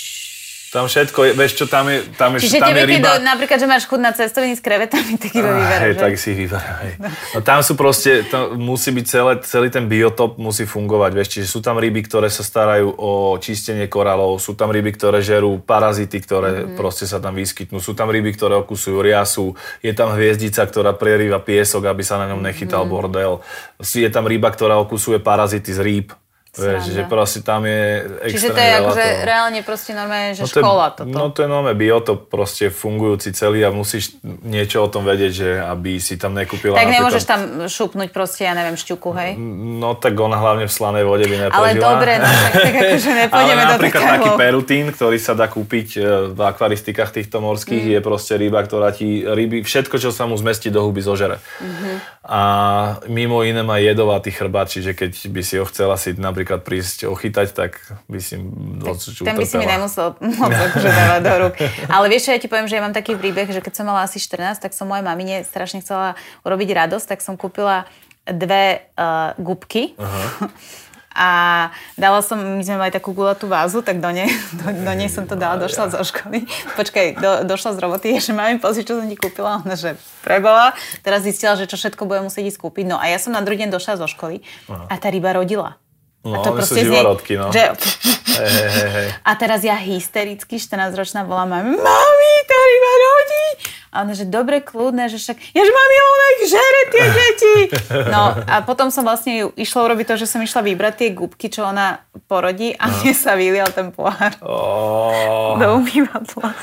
[0.77, 3.17] Tam všetko, je, vieš čo, tam je, tam je, čiže tam je ryba.
[3.17, 6.19] do, napríklad, že máš chuť na cestoviny s krevetami, tak Hej, vyberáš, tak že?
[6.21, 6.93] si ich vyberám, hej.
[7.33, 11.47] No tam sú proste, to musí byť celé, celý ten biotop musí fungovať, vieš, čiže
[11.47, 16.21] sú tam ryby, ktoré sa starajú o čistenie koralov, sú tam ryby, ktoré žerú parazity,
[16.21, 16.75] ktoré Mhm.
[16.75, 21.41] proste sa tam vyskytnú, sú tam ryby, ktoré okusujú riasu, je tam hviezdica, ktorá prerýva
[21.41, 22.91] piesok, aby sa na ňom nechytal Mhm.
[22.91, 23.33] bordel,
[23.81, 26.07] je tam ryba, ktorá okusuje parazity z rýb,
[26.57, 30.51] vieš, že proste tam je Čiže to je akože reálne proste normálne, že No to
[30.51, 31.07] je- škola toto.
[31.07, 35.49] No to je nové biotop proste fungujúci celý a musíš niečo o tom vedieť, že
[35.57, 39.31] aby si tam nekúpila tak nemôžeš tam šupnúť proste, ja neviem, šťuku, hej?
[39.77, 41.59] No tak ona hlavne v slanej vode by neprežila.
[41.59, 44.15] Ale dobre, no tak, tak akože nepôjdeme Ale do napríklad detailov.
[44.15, 45.99] taký perutín, ktorý sa dá kúpiť e,
[46.29, 47.91] v akvaristikách týchto morských, Mm.
[47.91, 51.43] je proste ryba, ktorá ti ryby, všetko, čo sa mu zmestí do huby, zožere.
[51.59, 51.89] Mhm.
[52.23, 52.41] A
[53.07, 57.51] mimo iné má jedovatý chrbát, čiže keď by si ho chcela si napríklad prísť ochytať,
[57.51, 58.39] tak by si
[58.79, 61.53] dosť Ten by si mi nemusel moc akože dávať do rúk.
[61.91, 64.07] Ale vieš, čo, ja ti poviem, že ja mám taký príbeh, že keď som mala
[64.07, 66.15] asi 14, tak som mojej mamine strašne chcela
[66.47, 67.83] urobiť radosť, tak som kúpila
[68.23, 69.91] dve uh, gubky.
[71.17, 71.29] A
[71.97, 74.29] dala som, my sme mali takú gulatú vázu, tak do nej,
[74.61, 76.45] do, do nej som to dala, došla zo školy.
[76.77, 79.65] Počkaj, do, došla z roboty, že mami, pozri, čo som ti kúpila.
[79.65, 80.77] Ona, že prebola.
[81.01, 82.85] Teraz zistila, že čo všetko bude musieť ísť kúpiť.
[82.85, 85.81] No a ja som na druhý deň došla zo školy a tá ryba rodila.
[86.27, 87.47] No, a to sú proste znie, živorodky, no.
[87.49, 87.63] že...
[89.23, 93.45] A teraz ja hystericky 14-ročná volám mami, mami, to ryba rodí.
[93.87, 97.55] A ona, že dobre, kľudné, že však, ja že mami, ona ich žere tie deti.
[98.13, 101.65] No a potom som vlastne išla urobiť to, že som išla vybrať tie gubky, čo
[101.65, 101.97] ona
[102.27, 106.53] porodí a mne sa vylial ten pohár Oh, do umývadla.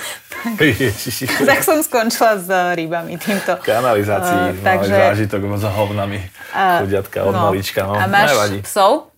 [0.60, 1.24] Ježiši.
[1.42, 2.46] tak som skončila s
[2.76, 3.56] rybami týmto.
[3.64, 6.20] Kanalizácii, Uh, takže- zážitok s hovnami.
[6.54, 7.98] Chudiatka od malička, no.
[7.98, 8.58] A máš Nevadí.
[8.62, 9.10] psov?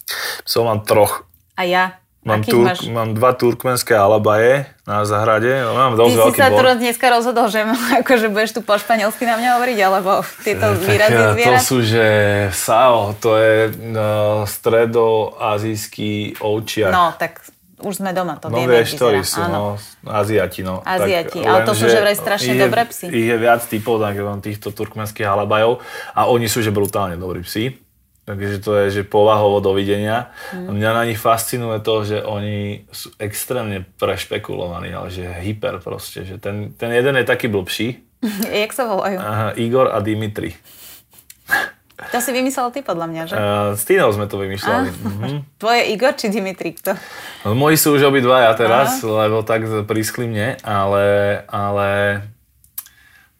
[0.45, 1.27] Som mám troch.
[1.55, 1.99] A ja?
[2.23, 2.81] Mám, Akých turk, máš?
[2.91, 5.63] mám dva turkmenské alabaje na zahrade.
[5.63, 6.59] No, mám Ty si sa bor.
[6.59, 7.63] teraz dneska rozhodol, že
[8.03, 10.11] akože budeš tu po španielsky na mňa hovoriť, alebo
[10.43, 11.63] tieto Tak, výrazy eh, To zvierat?
[11.63, 12.05] sú, že
[12.51, 16.91] Sao, to je no, stredoazijský ovčiak.
[16.91, 17.47] No, tak
[17.79, 19.79] už sme doma, to No vieme, vieš, ktorí sú, Áno.
[20.03, 20.81] no, Aziati, no.
[20.81, 23.07] Aziati, Tak ale to sú že vraj strašne ich je- dobré psy.
[23.07, 25.79] Ich je viac typov, tak mám týchto turkmenských halabajov
[26.11, 27.86] a oni sú že brutálne dobrí psi.
[28.27, 30.35] Takže to je, že povahovo dovidenia.
[30.51, 30.75] Mm.
[30.75, 36.27] Mňa na nich fascinuje to, že oni sú extrémne prešpekulovaní, ale že hyper proste.
[36.27, 38.07] Že ten, ten jeden je taký blbší,
[38.65, 39.17] Jak sa volajú?
[39.19, 40.55] Aha, Igor a Dimitri.
[42.13, 43.35] To si vymyslel ty podľa mňa, že?
[43.35, 44.89] Uh, s Tínou sme to vymýšľali.
[44.93, 45.57] Mhm.
[45.57, 46.77] Tvoje Igor či Dimitri?
[46.77, 46.93] Kto?
[47.49, 51.89] No, moji sú už obidvaja teraz, lebo tak priskli mne, ale, ale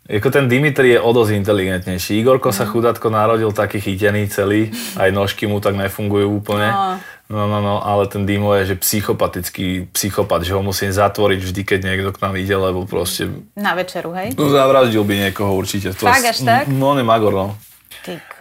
[0.07, 2.23] ako ten Dimitri je o dosť inteligentnejší.
[2.23, 6.71] Igorko sa chudátko narodil taký chytený celý, aj nožky mu tak nefungujú úplne.
[6.71, 7.03] No.
[7.27, 11.63] No, no, no, ale ten Dimo je, že psychopatický psychopat, že ho musím zatvoriť vždy,
[11.67, 13.27] keď niekto k nám ide, lebo proste
[13.59, 14.39] Na večeru, hej?
[14.39, 15.91] no, zavraždil by niekoho určite.
[15.91, 16.71] To Fakt, až tak?
[16.71, 17.59] No, on je magor, no.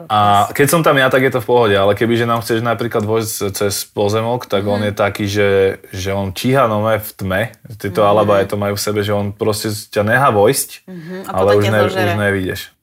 [0.10, 3.02] A keď som tam ja, tak je to v pohode, ale kebyže nám chceš napríklad
[3.02, 5.00] vojsť cez pozemok, tak on je Mhm.
[5.00, 7.42] taký, že, že on číha nome v tme,
[7.82, 11.16] tieto mm alabaje to majú v sebe, že on proste ťa nechá vojsť, Mhm.
[11.26, 12.75] A ale už, ne, už nevidíš.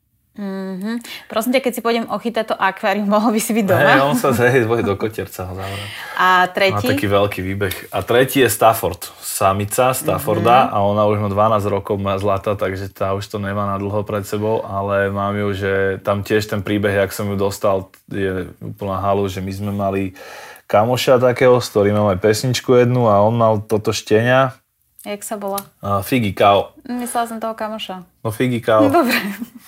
[1.26, 3.90] Prosím ťa, keď si pôjdem ochytať to akvárium, mohol by si byť doma?
[3.90, 5.84] Hej, on sa zheje dvoje do koterca ho zavrá.
[6.14, 6.88] A Má tretí?
[6.88, 7.74] taký veľký výbeh.
[7.88, 10.68] A tretí je Stafford, samica Stafforda Mhm.
[10.70, 14.00] a ona už má 12 rokov, má zlata, takže tá už to nemá na dlho
[14.02, 18.48] pred sebou, ale mám ju, že tam tiež ten príbeh, jak som ju dostal, je
[18.58, 20.16] úplná halu, že my sme mali
[20.64, 24.56] kamoša takého, s ktorým mám aj pesničku jednu a on mal toto štenia,
[25.02, 25.58] Jak sa bola?
[25.82, 26.78] a Figi Kao.
[26.86, 28.06] Myslela som toho kamoša.
[28.22, 28.86] No Figi Kao.
[29.02, 29.18] Dobre.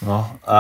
[0.07, 0.59] No a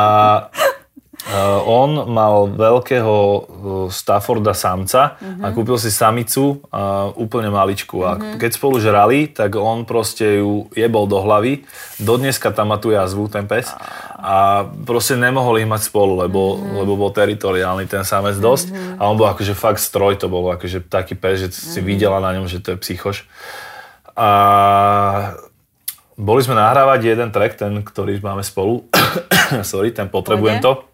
[1.31, 3.43] uh, on mal veľkého uh,
[3.87, 8.03] Stafforda samca a kúpil si samicu uh, úplne maličku.
[8.03, 11.63] A keď spolu žrali, tak on proste ju jebol do hlavy.
[12.03, 13.71] Dodneska tam má tu jazvu, ten pes.
[14.25, 18.99] A proste nemohol ich mať spolu, lebo, lebo bol teritoriálny ten samec dosť.
[18.99, 22.35] A on bol akože fakt stroj, to bol akože taký pes, že si videla na
[22.35, 23.23] ňom, že to je psychoš.
[24.15, 24.29] A
[26.15, 28.87] boli sme nahrávať jeden track, ten, ktorý máme spolu.
[29.67, 30.87] Sorry, ten potrebujem to.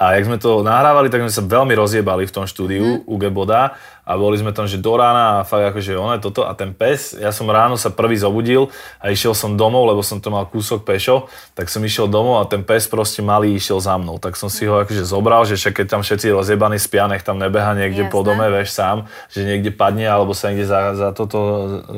[0.00, 3.76] A jak sme to nahrávali, tak sme sa veľmi rozjebali v tom štúdiu u Geboda
[4.10, 6.74] a boli sme tam, že do rána a fakt akože ono je toto a ten
[6.74, 8.66] pes, ja som ráno sa prvý zobudil
[8.98, 12.44] a išiel som domov, lebo som to mal kúsok pešo, tak som išiel domov a
[12.50, 15.78] ten pes proste malý išiel za mnou, tak som si ho akože zobral, že však
[15.78, 18.28] keď tam všetci rozjebaní spia, nech tam nebeha niekde po Jasné.
[18.34, 21.38] dome, vieš sám, že niekde padne alebo sa niekde za, za toto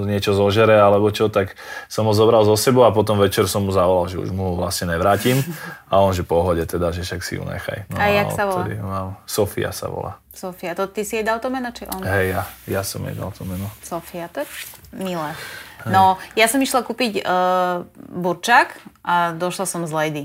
[0.04, 1.56] niečo zožere alebo čo, tak
[1.88, 4.54] som ho zobral zo sebou a potom večer som mu zavolal, že už mu ho
[4.60, 5.40] vlastne nevrátim
[5.92, 7.88] a on, že pohode teda, že však si ju nechaj.
[7.88, 8.68] No, A jak sa volá?
[8.68, 10.20] odtedy Mám, Sofia sa volá.
[10.32, 12.00] Sofia, to ty si jej dal to meno, či on?
[12.00, 13.68] Hej, ja, ja som jej dal to meno.
[13.84, 14.48] Sofia, to je
[14.96, 15.36] milé.
[15.84, 20.24] No, ja som išla kúpiť uh, burčak a došla som z Lady.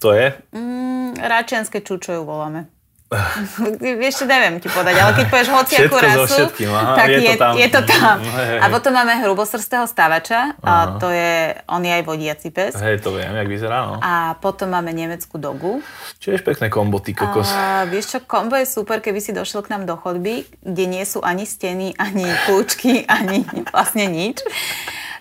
[0.00, 0.32] To je?
[0.56, 2.72] Mm, Račianske čučo ju voláme.
[4.14, 7.18] Čo, neviem ti povedať, ale keď povieš hociakú Všetko so rasu, všetkým, aha, tak je
[7.18, 7.52] to je, tam.
[7.58, 8.16] je to tam.
[8.22, 8.58] Mm, hej.
[8.62, 12.78] A potom máme hrubosrstého stavača, a to je, on je aj vodiaci pes.
[12.78, 13.94] Hej, to viem, jak vyzerá, no.
[13.98, 15.82] A potom máme nemeckú dogu.
[16.22, 17.50] Tiež pekné kombo, ty kokos.
[17.50, 21.02] A vieš čo, kombo je super, keby si došiel k nám do chodby, kde nie
[21.02, 23.42] sú ani steny, ani kľúčky, ani
[23.74, 24.38] vlastne nič.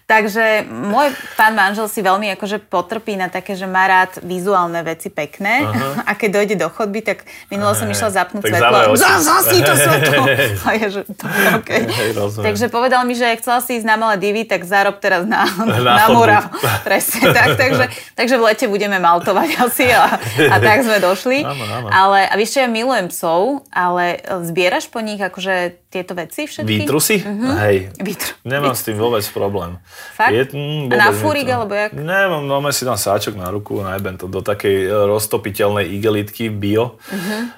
[0.10, 5.14] Takže môj pán manžel si veľmi akože potrpí na také, že má rád vizuálne veci
[5.14, 6.02] pekné uh-huh.
[6.02, 8.98] a keď dojde do chodby, tak minulo som išla zapnúť Tak svetlo.
[8.98, 10.24] Zasni to svetlo!
[10.66, 11.82] A ja, že to je okay.
[11.86, 12.18] Hej.
[12.18, 15.78] Takže povedal mi, že chcela si ísť na malé divy, tak zárob teraz na, na,
[15.78, 16.06] Na.
[16.10, 16.50] Murav.
[16.82, 17.86] Presne tak, takže,
[18.18, 20.18] takže v lete budeme maltovať asi a,
[20.50, 21.46] a tak sme došli.
[21.46, 21.88] Áno, áno.
[21.94, 26.86] Ale a vieš čo, ja milujem psov, ale zbieraš po nich akože tieto veci všetky?
[26.86, 27.22] Výtrusy?
[27.62, 27.94] Hej.
[28.02, 28.34] Výtru.
[28.46, 29.78] Nemám s tým vôbec problém.
[30.12, 30.32] Fakt?
[30.32, 31.92] Je, mm, A na fúrik, to- alebo jak?
[31.92, 37.00] Nemám, máme si tam sáčok na ruku, najbem to do takej e, roztopiteľnej igelitky bio,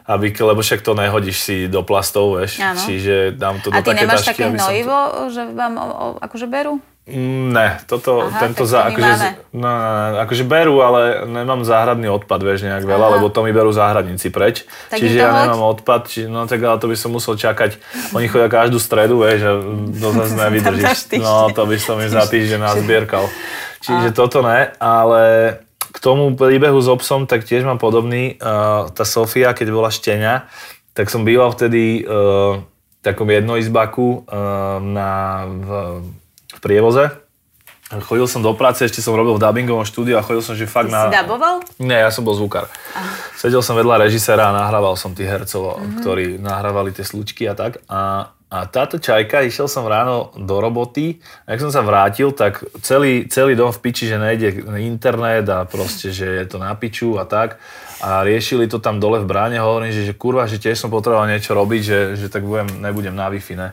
[0.05, 2.57] aby, lebo však to nehodíš si do plastov, vieš.
[2.57, 2.65] Mhm.
[2.67, 2.81] Áno.
[2.81, 4.97] Čiže dám to A do ty také nemáš tašky, také aby som to- hnojivo,
[5.29, 6.73] že vám o, o, akože berú?
[7.09, 9.67] Ne, toto, Aha, tento za, akože, no,
[10.21, 13.13] akože berú, ale nemám záhradný odpad, vieš, nejak veľa, Aha.
[13.17, 14.69] lebo to mi berú záhradníci preč.
[14.93, 15.49] Tak Čiže ja hoď.
[15.49, 17.81] nemám odpad, či, no tak ale to by som musel čakať.
[18.13, 19.53] Oni chodia každú stredu, vieš, a
[19.97, 21.25] to zase Za nevydržíš.
[21.25, 23.25] No, to by som im za týždeň nazbierkal.
[23.81, 25.57] Čiže toto ne, ale
[25.89, 28.37] k tomu príbehu s obsom, tak tiež mám podobný.
[28.37, 30.45] Uh, tá Sofia, keď bola šteňa,
[30.93, 35.09] tak som býval vtedy uh, v takom jednoizbaku uh, na,
[35.49, 35.69] v
[36.61, 37.09] prievoze.
[37.91, 40.87] Chodil som do práce, ešte som robil v dubbingovom štúdiu a chodil som, že fakt
[40.87, 41.01] Ty na...
[41.03, 41.59] si daboval?
[41.75, 42.71] Nie, ja som bol zvukár.
[43.35, 45.99] Sedel som vedľa režiséra a nahrával som tých hercov, Mhm.
[45.99, 47.83] ktorí nahrávali tie slučky a tak.
[47.91, 52.63] A, a táto čajka, išiel som ráno do roboty a jak som sa vrátil, tak
[52.79, 57.19] celý, celý dom v piči, že nejde internet a proste, že je to na piču
[57.19, 57.59] a tak.
[57.99, 61.27] A riešili to tam dole v bráne, hovorím, že, že kurva, že tiež som potreboval
[61.27, 63.69] niečo robiť, že, že tak budem, nebudem na Wi-Fi, ne?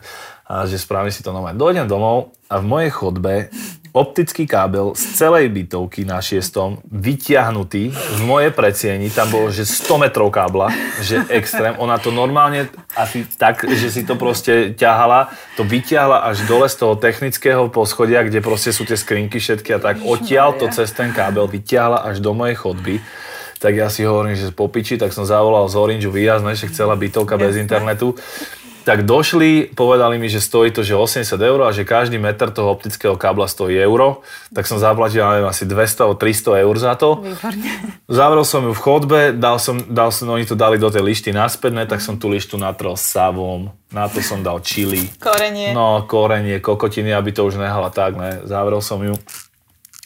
[0.49, 1.53] A že spravím si to nové.
[1.53, 3.53] Dojdem domov a v mojej chodbe
[3.93, 10.09] optický kábel z celej bytovky na šiestom vytiahnutý v mojej predsieni, tam bolo, že 100
[10.09, 10.69] metrov kábla,
[11.01, 11.73] že extrém.
[11.81, 16.75] Ona to normálne asi tak, že si to proste ťahala, to vyťahla až dole z
[16.77, 21.09] toho technického poschodia, kde proste sú tie skrinky všetky a tak odtiaľ to cez ten
[21.09, 23.01] kábel vyťahla až do mojej chodby.
[23.59, 26.71] Tak ja si hovorím, že po piči, tak som zavolal z Orange výjazd, ne, že
[26.71, 28.15] chcela bytovka bez internetu.
[28.89, 32.73] Tak došli, povedali mi, že stojí to že 80 eur a že každý meter toho
[32.73, 34.25] optického kábla stojí euro.
[34.49, 37.21] Tak som zaplatil, neviem, asi 200 alebo 300 eur za to.
[37.21, 37.69] Výborne.
[38.09, 41.29] Zavrel som ju v chodbe, dal som, dal som, oni to dali do tej lišty
[41.29, 45.05] naspäť, ne, tak som tú lištu natrel savom, na to som dal čili.
[45.21, 45.69] Korenie.
[45.69, 48.41] No, korenie, kokotiny, aby to už nehala tak, ne.
[48.49, 49.13] Zavrel som ju.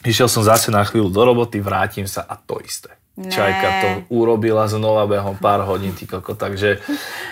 [0.04, 2.92] Išiel som zase na chvíľu do roboty, vrátim sa a to isté.
[3.14, 3.30] Ne.
[3.30, 6.34] Čajka to urobila znova behom pár hodín, ty koko.
[6.34, 6.82] Takže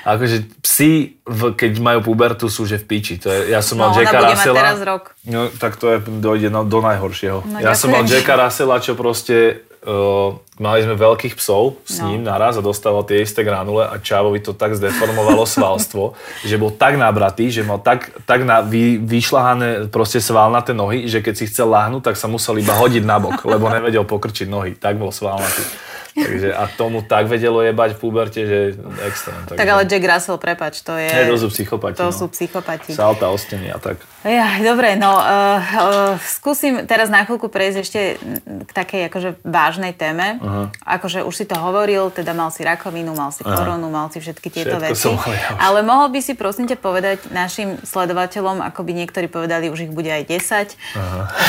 [0.07, 3.18] akože psi, v, keď majú pubertu, sú že v piči.
[3.18, 4.59] To je, ja som mal No, Jacka Russella.
[4.62, 5.18] teraz rok.
[5.26, 7.43] No, tak to je, dojde no, do najhoršieho.
[7.43, 8.14] No, ja som mal ďakujem.
[8.22, 9.66] Jacka Russella, čo proste...
[9.83, 12.14] Uh, mali sme veľkých psov s No.
[12.14, 16.14] ním naraz a dostával tie isté granule a Čávovi to tak zdeformovalo svalstvo,
[16.47, 21.18] že bol tak nabratý, že mal tak, tak na, vy, vyšľahané proste svalnaté nohy, že
[21.18, 24.78] keď si chcel láhnuť, tak sa musel iba hodiť nabok, lebo nevedel pokrčiť nohy.
[24.78, 25.66] Tak bol svalnatý.
[26.13, 28.77] Takže, a tomu tak vedelo jebať v puberte, že
[29.09, 29.39] extrém.
[29.49, 31.09] Tak ale Jack Russell, prepač, to je...
[31.09, 31.97] Hej, to sú psychopati.
[31.97, 32.15] To no.
[32.15, 32.93] sú psychopati.
[32.93, 33.97] Salta o steny a tak.
[34.23, 38.01] Ja, dobre, no uh, uh, skúsim teraz na chvíľku prejsť ešte
[38.45, 40.39] k takej akože vážnej téme.
[40.39, 40.71] Uh-huh.
[40.87, 44.53] Akože už si to hovoril, teda mal si rakovinu, mal si koronu, mal si všetky
[44.53, 45.03] tieto Všetko veci.
[45.03, 45.59] som mal ja už.
[45.59, 49.93] Ale mohol by si prosím ťa povedať našim sledovateľom, ako by niektorí povedali, už ich
[49.93, 50.77] bude aj 10,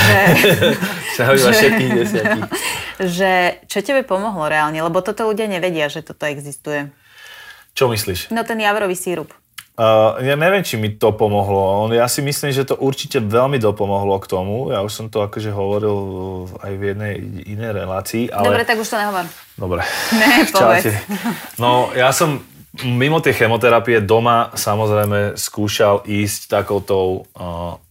[0.07, 0.19] že,
[1.19, 2.41] Sa iba Že- všetkých desiatí.
[3.17, 3.31] že
[3.69, 6.93] čo tebe pomohlo reálne, lebo toto ľudia nevedia, že toto existuje.
[7.73, 8.29] Čo myslíš?
[8.29, 9.33] No ten javrový sírup.
[9.73, 11.89] Uh, ja neviem, či mi to pomohlo.
[11.89, 14.69] Ja si myslím, že to určite veľmi dopomohlo k tomu.
[14.69, 15.97] Ja už som to akože hovoril
[16.61, 17.13] aj v jednej
[17.49, 18.53] inej relácii, ale...
[18.53, 19.25] Dobre, tak už to nehovor.
[19.57, 19.81] Dobre.
[20.21, 20.93] Ne, povedz.
[21.61, 22.45] No, ja som
[22.85, 27.81] mimo tej chemoterapie doma samozrejme skúšal ísť takoutou uh,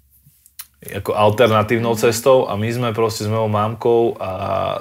[0.82, 4.30] ako alternatívnou cestou a my sme proste s mojou mámkou a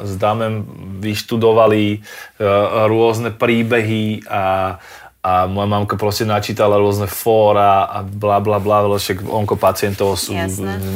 [0.02, 0.66] s Damem
[0.98, 4.78] vyštudovali uh, rôzne príbehy a,
[5.22, 10.34] a moja mamka proste načítala rôzne fóra a bla bla bla, však onkopacientov sú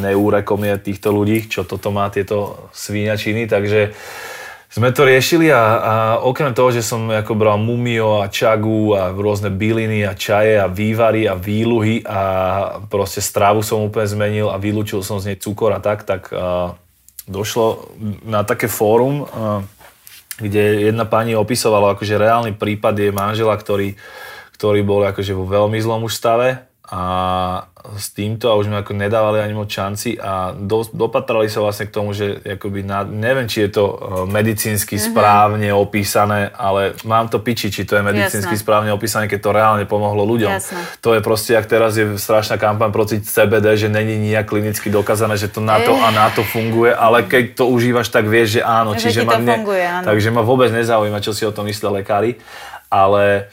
[0.01, 3.93] neúrekom je týchto ľudí, čo toto má tieto svíňačiny, takže
[4.75, 9.15] sme to riešili a, a okrem toho, že som ako bral mumio a čagu a
[9.15, 12.19] rôzne byliny a čaje a vývary a výluhy a
[12.91, 16.75] proste stravu som úplne zmenil a vylúčil som z nej cukor a tak, tak a,
[17.23, 17.95] došlo
[18.27, 19.63] na také fórum, a,
[20.43, 23.95] kde jedna pani opisovala akože reálny prípad jej manžela, ktorý,
[24.59, 27.01] ktorý bol akože vo veľmi zlom už stave a
[27.97, 31.89] s týmto a už mi ako nedávali ani moc šanci a do, dopatrali sa vlastne
[31.89, 33.95] k tomu, že akoby na, neviem, či je to uh,
[34.29, 35.09] medicínsky mm-hmm.
[35.13, 38.65] správne opísané, ale mám to piči, či to je medicínsky Jasné.
[38.65, 40.53] správne opísané, keď to reálne pomohlo ľuďom.
[40.53, 40.81] Jasné.
[41.01, 45.41] To je proste, ak teraz je strašná kampaň proti CBD, že není nijak klinicky dokázané,
[45.41, 48.61] že to na to a na to funguje, ale keď to užívaš, tak vieš, že
[48.61, 48.93] áno.
[48.93, 50.05] Že čiže ma to funguje, áno.
[50.05, 52.37] Takže ma vôbec nezaujíma, čo si o tom myslia lekári,
[52.93, 53.49] ale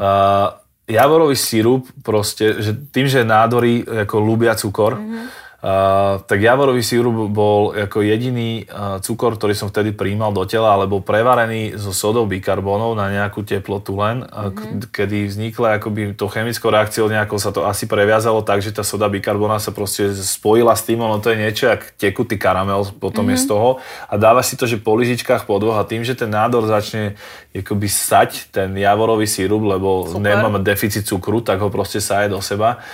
[0.00, 5.43] uh, javorový sírup proste, že tým, že nádory ako ľúbia cukor, mm-hmm.
[5.64, 10.76] Uh, tak javorový sírup bol ako jediný uh, cukor, ktorý som vtedy príjmal do tela,
[10.76, 14.92] ale bol prevarený so sodou bikarbónov na nejakú teplotu len, mm-hmm.
[14.92, 19.08] kedy vznikla akoby to chemickou reakciou nejako sa to asi previazalo tak, že tá soda
[19.08, 23.40] bikarbóna sa proste spojila s tým, ono to je niečo jak tekutý karamel potom mm-hmm.
[23.40, 26.12] je z toho a dáva si to, že po lyžičkách po dvoch a tým, že
[26.12, 27.16] ten nádor začne
[27.56, 30.28] akoby sať ten javorový sírup, lebo Super.
[30.28, 32.84] nemáme deficit cukru, tak ho proste saje do seba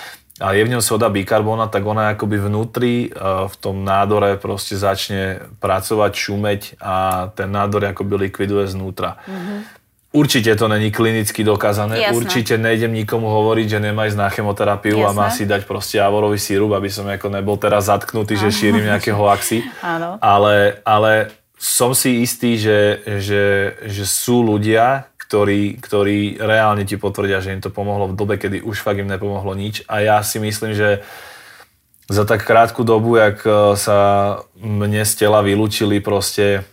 [0.40, 5.52] a je v ňom soda bikarbona, tak ona akoby vnútri v tom nádore proste začne
[5.60, 9.20] pracovať, šumeť a ten nádor akoby likviduje znútra.
[9.28, 9.80] Mm-hmm.
[10.10, 12.02] Určite to není klinicky dokázané.
[12.02, 12.16] Jasné.
[12.18, 15.06] Určite nejdem nikomu hovoriť, že nemá ísť na chemoterapiu Jasné.
[15.06, 18.82] a má si dať proste avorový sírup, aby som ako nebol teraz zatknutý, že šírim
[18.82, 19.62] nejaké hoaxy.
[19.86, 20.18] Áno.
[20.18, 27.38] Ale, ale som si istý, že, že, že sú ľudia, ktorí, ktorí reálne ti potvrdia,
[27.38, 29.86] že im to pomohlo v dobe, kedy už fakt im nepomohlo nič.
[29.86, 31.06] A ja si myslím, že
[32.10, 33.98] za tak krátku dobu, jak e, sa
[34.58, 36.66] mne z tela vylúčili proste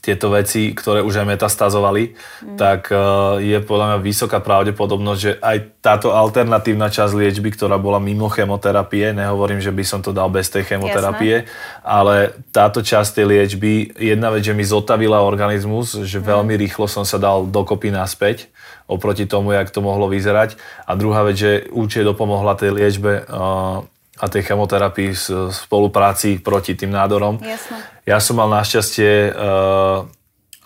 [0.00, 2.56] tieto veci, ktoré už aj metastazovali, mm.
[2.58, 7.98] tak uh, je podľa mňa vysoká pravdepodobnosť, že aj táto alternatívna časť liečby, ktorá bola
[7.98, 11.82] mimo chemoterapie, nehovorím, že by som to dal bez tej chemoterapie, Jasné.
[11.82, 16.24] ale táto časť tej liečby, jedna vec, že mi zotavila organizmus, že mm.
[16.24, 18.50] veľmi rýchlo som sa dal dokopy naspäť
[18.86, 20.54] oproti tomu, jak to mohlo vyzerať.
[20.86, 23.82] A druhá vec, že určite dopomohla tej liečbe uh,
[24.16, 27.36] a tej chemoterapii v spolupráci proti tým nádorom.
[27.44, 27.76] Jasne.
[28.08, 30.08] Ja som mal našťastie uh,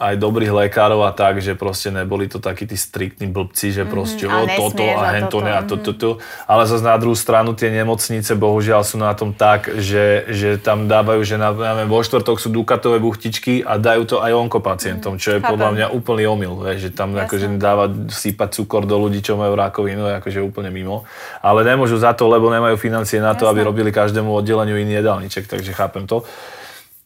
[0.00, 3.90] aj dobrých lekárov a tak, že proste neboli to takí tí striktní blbci, že mhm,
[3.92, 6.10] proste mm-hmm, o toto a hento ne a toto, to.
[6.48, 10.88] Ale zase na druhú stranu tie nemocnice bohužiaľ sú na tom tak, že, že tam
[10.88, 15.36] dávajú, že na, neviem, vo štvrtok sú dukatové buchtičky a dajú to aj onkopacientom, čo
[15.36, 15.52] je Chápem.
[15.52, 17.28] podľa mňa úplný omyl, že tam Jasne.
[17.28, 21.04] akože dáva sypať cukor do ľudí, čo majú rákovinu, je akože úplne mimo.
[21.44, 23.52] Ale nemôžu za to, lebo nemajú financie na to, Jasne.
[23.52, 26.24] aby robili každému oddeleniu iný jedálniček, takže chápem to.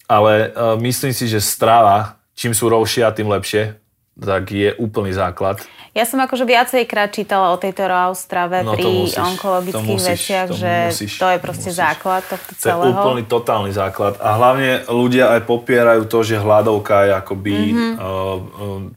[0.07, 3.84] Ale uh, myslím si, že strava čím sú rovšia, tým lepšie,
[4.15, 5.59] tak je úplný základ.
[5.95, 10.11] Ja som akože viacej krát čítala o tejto raw strave no, pri musíš, onkologických musíš,
[10.11, 11.83] veciach, to že musíš, to je proste musíš.
[11.83, 12.83] základ tohto celého.
[12.83, 14.19] To je úplný totálny základ.
[14.19, 17.95] A hlavne ľudia aj popierajú to, že hľadovka je akoby mm-hmm.
[17.95, 18.39] uh, uh,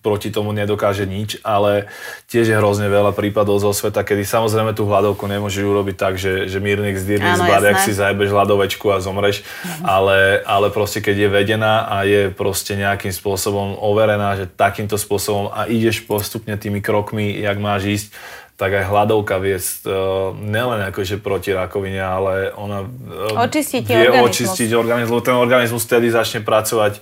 [0.01, 1.89] proti tomu nedokáže nič, ale
[2.30, 6.49] tiež je hrozne veľa prípadov zo sveta, kedy samozrejme tú hľadovku nemôžeš urobiť tak, že,
[6.49, 9.86] že mírnik zdírny zbad, ak si zajebeš hľadovečku a zomreš, mm-hmm.
[9.86, 15.47] ale, ale proste keď je vedená a je proste nejakým spôsobom overená, že takýmto spôsobom
[15.55, 18.08] a ideš postupne tými krokmi, jak máš ísť,
[18.58, 24.28] tak aj hladovka vie uh, nelen akože proti rakovine, ale ona uh, Očistiť vie organizmus.
[24.28, 25.22] očistiť organizmus.
[25.24, 26.99] Ten organizmus vtedy začne pracovať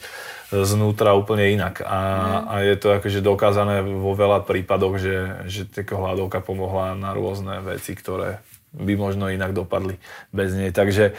[0.51, 1.82] znútra úplne inak.
[1.82, 2.43] A, mm.
[2.45, 5.18] a je to akože dokázané vo veľa prípadoch, že,
[5.49, 8.45] že hladovka pomohla na rôzne veci, ktoré
[8.76, 9.95] by možno inak dopadli
[10.36, 10.69] bez nej.
[10.76, 11.15] Takže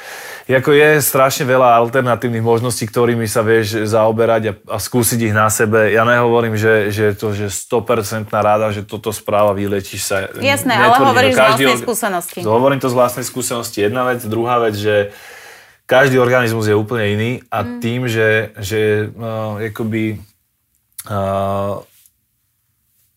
[0.46, 5.48] ako je strašne veľa alternatívnych možností, ktorými sa vieš zaoberať a, a skúsiť ich na
[5.48, 5.90] sebe.
[5.90, 10.28] Ja nehovorím, že, že je to že 100% ráda, že toto správa, vylečíš sa.
[10.36, 12.38] Jasné, ale hovoríš z vlastnej skúsenosti.
[12.44, 13.78] Hovorím to z vlastnej skúsenosti.
[13.82, 15.10] Jedna vec, druhá vec, že
[15.86, 17.78] každý organizmus je úplne iný a mm.
[17.78, 20.18] tým, že, že uh, akoby,
[21.06, 21.78] uh,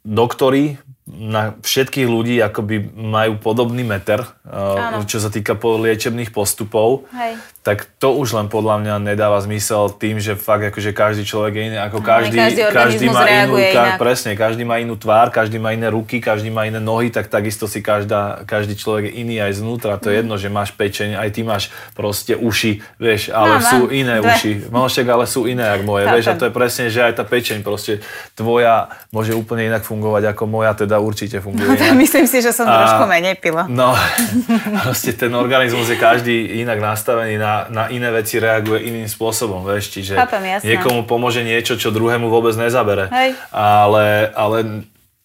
[0.05, 0.77] doktori
[1.09, 7.41] na všetkých ľudí akoby majú podobný meter, uh, čo sa týka liečebných postupov, Hej.
[7.59, 11.63] Tak to už len podľa mňa nedáva zmysel tým, že fakt akože každý človek je
[11.67, 15.75] iný, ako každý, každý, každý má inú, ka, presne, každý má inú tvár, každý má
[15.75, 19.59] iné ruky, každý má iné nohy, tak takisto si každá, každý človek je iný aj
[19.59, 20.19] znútra, to je mm.
[20.23, 21.67] jedno, že máš pečeň, aj ty máš
[21.99, 24.31] proste uši, vieš, ale no, sú iné dve.
[24.31, 27.27] uši, Malšek, ale sú iné ako moje, vieš, a to je presne, že aj tá
[27.27, 27.99] pečeň proste
[28.39, 31.75] tvoja môže úplne inak fungovať ako moja, teda určite funguje.
[31.75, 33.67] No, myslím si, že som a, trošku menej pila.
[33.67, 33.91] No,
[34.87, 39.95] proste ten organizmus je každý inak nastavený, na, na iné veci reaguje iným spôsobom, vieš,
[39.95, 43.09] čiže Chápem, niekomu pomôže niečo, čo druhému vôbec nezabere.
[43.09, 43.37] Hej.
[43.53, 44.57] Ale, ale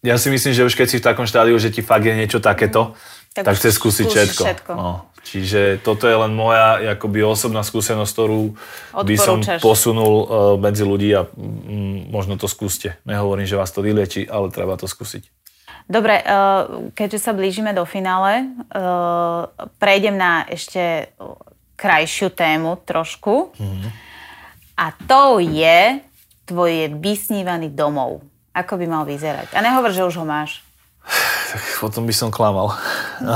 [0.04, 2.40] ja si myslím, že už keď si v takom štádiu, že ti fakt je niečo
[2.42, 2.92] takéto,
[3.32, 4.42] tak, tak chce skúsiť všetko.
[4.44, 4.72] všetko.
[4.76, 5.08] No.
[5.24, 8.54] Čiže toto je len moja akoby osobná skúsenosť, ktorú
[8.92, 10.26] by som posunul uh,
[10.60, 13.00] medzi ľudí a mm, možno to skúste.
[13.08, 15.24] Nehovorím, že vás to vylieči, ale treba to skúsiť.
[15.84, 16.32] Dobre, eh,
[16.96, 19.40] keďže sa blížime do finále, eh,
[19.76, 21.12] prejdem na ešte
[21.76, 23.54] krajšiu tému trošku.
[23.58, 23.90] Mm-hmm.
[24.74, 26.02] A to je
[26.44, 28.22] tvoj vysnívaný domov.
[28.54, 29.54] Ako by mal vyzerať?
[29.54, 30.62] A nehovor, že už ho máš.
[31.54, 32.74] Tak potom by som klamal.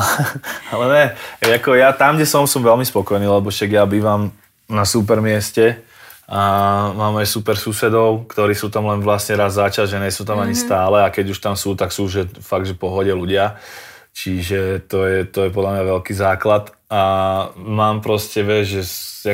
[0.73, 1.05] Ale ne,
[1.43, 4.31] ako ja tam, kde som, som veľmi spokojný, lebo však ja bývam
[4.67, 5.81] na super mieste
[6.29, 6.41] a
[6.93, 10.41] máme super susedov, ktorí sú tam len vlastne raz za čas, že nie sú tam
[10.41, 10.45] mm-hmm.
[10.45, 10.63] ani mhm.
[10.65, 13.57] stále a keď už tam sú, tak sú že fakt, že pohode ľudia.
[14.13, 17.03] Čiže to je, to je podľa mňa veľký základ a
[17.61, 18.83] mám proste, vieš, že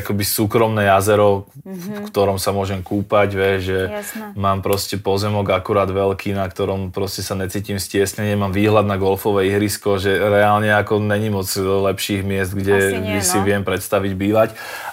[0.03, 2.03] akoby súkromné jazero, mm-hmm.
[2.03, 4.27] v ktorom sa môžem kúpať, vieš, že Jasne.
[4.35, 9.47] mám proste pozemok akurát veľký, na ktorom proste sa necítim stiesnenie, mám výhľad na golfové
[9.55, 13.47] ihrisko, že reálne ako není moc lepších miest, kde nie, si no.
[13.47, 14.49] viem predstaviť bývať.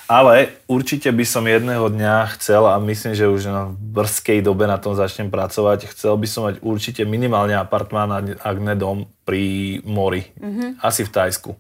[0.06, 4.78] Ale určite by som jedného dňa chcel, a myslím, že už na brzkej dobe na
[4.78, 10.30] tom začnem pracovať, chcel by som mať určite minimálne apartmán, ak ne dom, pri mori.
[10.38, 10.84] Mm-hmm.
[10.84, 11.52] Asi v Tajsku.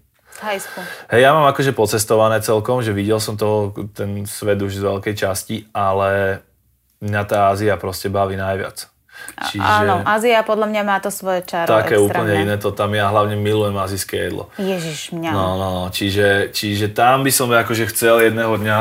[0.41, 0.81] Thajsku.
[1.13, 5.13] Hej, ja mám akože pocestované celkom, že videl som toho, ten svet už z veľkej
[5.13, 6.41] časti, ale
[7.05, 8.89] mňa tá Ázia proste baví najviac.
[9.41, 9.63] Čiže...
[9.63, 12.13] Áno, Ázia podľa mňa má to svoje čaro Také extrémne.
[12.13, 14.53] úplne iné to tam, ja hlavne milujem azijské jedlo.
[14.61, 15.31] Ježiš, mňa.
[15.33, 18.77] No, no, čiže, čiže tam by som akože chcel jedného dňa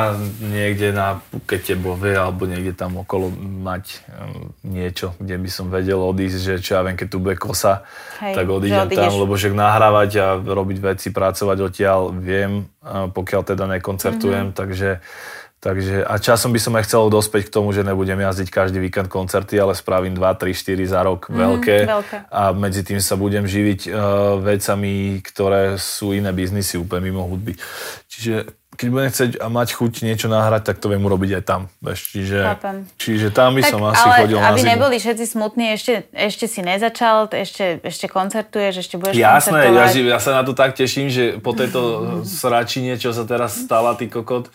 [0.53, 5.97] niekde na Pukete Bove alebo niekde tam okolo mať um, niečo, kde by som vedel
[5.97, 7.81] odísť, že čo ja viem, keď tu bude kosa,
[8.21, 13.65] Hej, tak odídem tam, lebo že nahrávať a robiť veci, pracovať odtiaľ viem, pokiaľ teda
[13.77, 14.59] nekoncertujem, mm-hmm.
[14.61, 15.01] takže
[15.61, 19.13] Takže a časom by som aj chcel dospieť k tomu, že nebudem jazdiť každý víkend
[19.13, 22.17] koncerty, ale spravím 2, 3, 4 za rok mm, veľké, veľké.
[22.33, 27.53] a medzi tým sa budem živiť uh, vecami, ktoré sú iné biznisy úplne mimo hudby.
[28.09, 31.69] Čiže keď budem chcieť a mať chuť niečo nahrať, tak to viem urobiť aj tam.
[31.85, 32.39] Veš, čiže,
[32.97, 36.49] čiže tam by tak, som asi ale chodil na aby neboli všetci smutní, ešte, ešte
[36.49, 41.13] si nezačal, ešte, ešte koncertuješ, ešte budeš Jasné, ja, ja sa na to tak teším,
[41.13, 44.49] že po tejto sračine, čo sa teraz stala, ty kokot,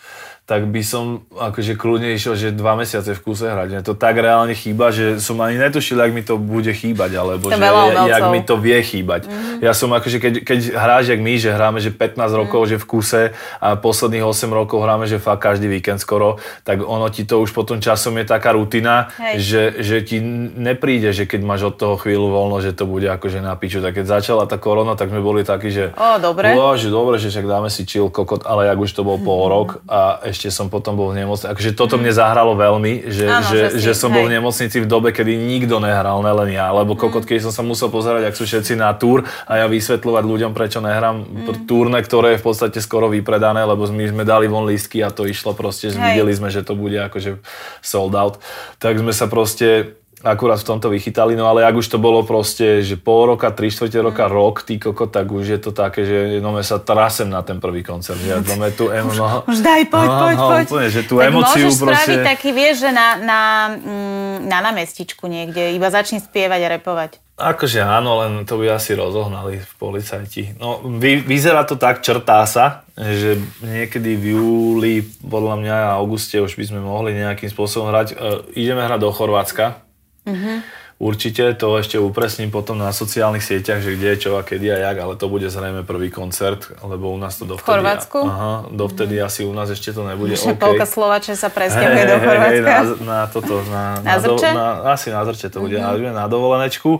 [0.47, 3.67] tak by som akože kľudne išiel, že dva mesiace v kúse hrať.
[3.67, 7.51] Mne to tak reálne chýba, že som ani netušil, ak mi to bude chýbať, alebo
[7.51, 7.59] že
[8.07, 9.27] jak mi to vie chýbať.
[9.27, 9.59] Mm-hmm.
[9.59, 12.39] Ja som akože, keď, keď hráš jak my, že hráme že 15 mm-hmm.
[12.39, 13.21] rokov, že v kúse
[13.59, 17.51] a posledných 8 rokov hráme, že fakt každý víkend skoro, tak ono ti to už
[17.51, 20.23] potom časom je taká rutina, že, že ti
[20.55, 23.83] nepríde, že keď máš od toho chvíľu voľno, že to bude akože na piču.
[23.83, 25.91] Tak keď začala tá korona, tak sme boli takí, že...
[25.91, 26.55] O, dobre.
[26.55, 29.43] O, že dobre, že však dáme si chill kokot, ale jak už to bol pol
[29.59, 31.49] rok a ešte som potom bol v nemocnici.
[31.49, 34.21] Akože toto mne zahralo veľmi, že, Áno, že, že, že som hej.
[34.21, 36.69] bol v nemocnici v dobe, kedy nikto nehral, nelen ja.
[36.69, 36.99] Lebo mhm.
[37.01, 40.51] kokot, keď som sa musel pozerať, ak sú všetci na túr a ja vysvetľovať ľuďom,
[40.53, 41.65] prečo nehrám mm.
[41.65, 45.25] túrne, ktoré je v podstate skoro vypredané, lebo my sme dali von lístky a to
[45.25, 47.41] išlo proste, že videli sme, že to bude akože
[47.81, 48.37] sold out.
[48.77, 52.81] Tak sme sa proste akurát v tomto vychytali, no ale ak už to bolo proste,
[52.81, 54.33] že pol roka, tri štvrte roka, mm.
[54.33, 57.85] rok, ty koko, tak už je to také, že no sa trasem na ten prvý
[57.85, 58.17] koncert.
[58.25, 60.65] Ja no, tu emo, no, už daj, poď, no, poď, no, poď.
[60.73, 61.93] Úplne, že tú tak emociu môžeš proste...
[61.93, 63.41] spraviť taký, vieš, že na, na,
[63.77, 67.11] mm, na námestičku niekde, iba začni spievať a repovať.
[67.37, 70.57] Akože áno, len to by asi rozohnali v policajti.
[70.57, 76.41] No, vy, vyzerá to tak, črtá sa, že niekedy v júli, podľa mňa a auguste
[76.41, 78.17] už by sme mohli nejakým spôsobom hrať.
[78.17, 79.86] E, ideme hrať do Chorvátska,
[80.27, 80.57] Mm-hmm.
[80.97, 84.97] Určite to ešte upresním potom na sociálnych sieťach, že kde, čo a kedy a jak,
[84.97, 87.63] ale to bude zrejme prvý koncert, lebo u nás to dovtedy...
[87.63, 88.19] V Chorvátsku?
[88.25, 89.29] Aha, dovtedy mm-hmm.
[89.29, 90.33] asi u nás ešte to nebude.
[90.33, 90.63] Ešte okay.
[90.65, 92.49] polka Slovače sa presťahuje hey, do Chorvátska.
[92.49, 94.67] Hey, na, na toto, na, na, na, do, na,
[94.97, 96.17] asi na zrče to bude, mm-hmm.
[96.17, 96.97] na dovolenečku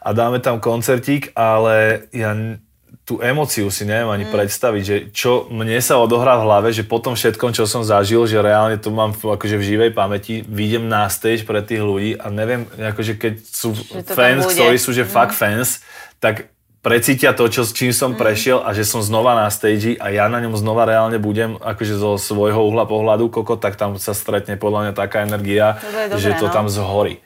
[0.00, 2.32] a dáme tam koncertík, ale ja
[3.06, 4.34] tú emociu si neviem ani mm.
[4.34, 8.26] predstaviť, že čo mne sa odohrá v hlave, že po tom všetkom, čo som zažil,
[8.26, 12.26] že reálne to mám akože v živej pamäti, vidím na stage pre tých ľudí a
[12.34, 13.78] neviem, akože keď sú
[14.10, 15.10] fans, ktorí sú že mm.
[15.14, 15.86] fakt fans,
[16.18, 16.50] tak
[16.82, 18.18] precítia to, čo, čím som mm.
[18.18, 21.94] prešiel a že som znova na stage a ja na ňom znova reálne budem akože
[21.94, 25.78] zo svojho uhla pohľadu koko, tak tam sa stretne podľa mňa taká energia,
[26.10, 26.54] to že to no?
[26.54, 27.22] tam zhorí.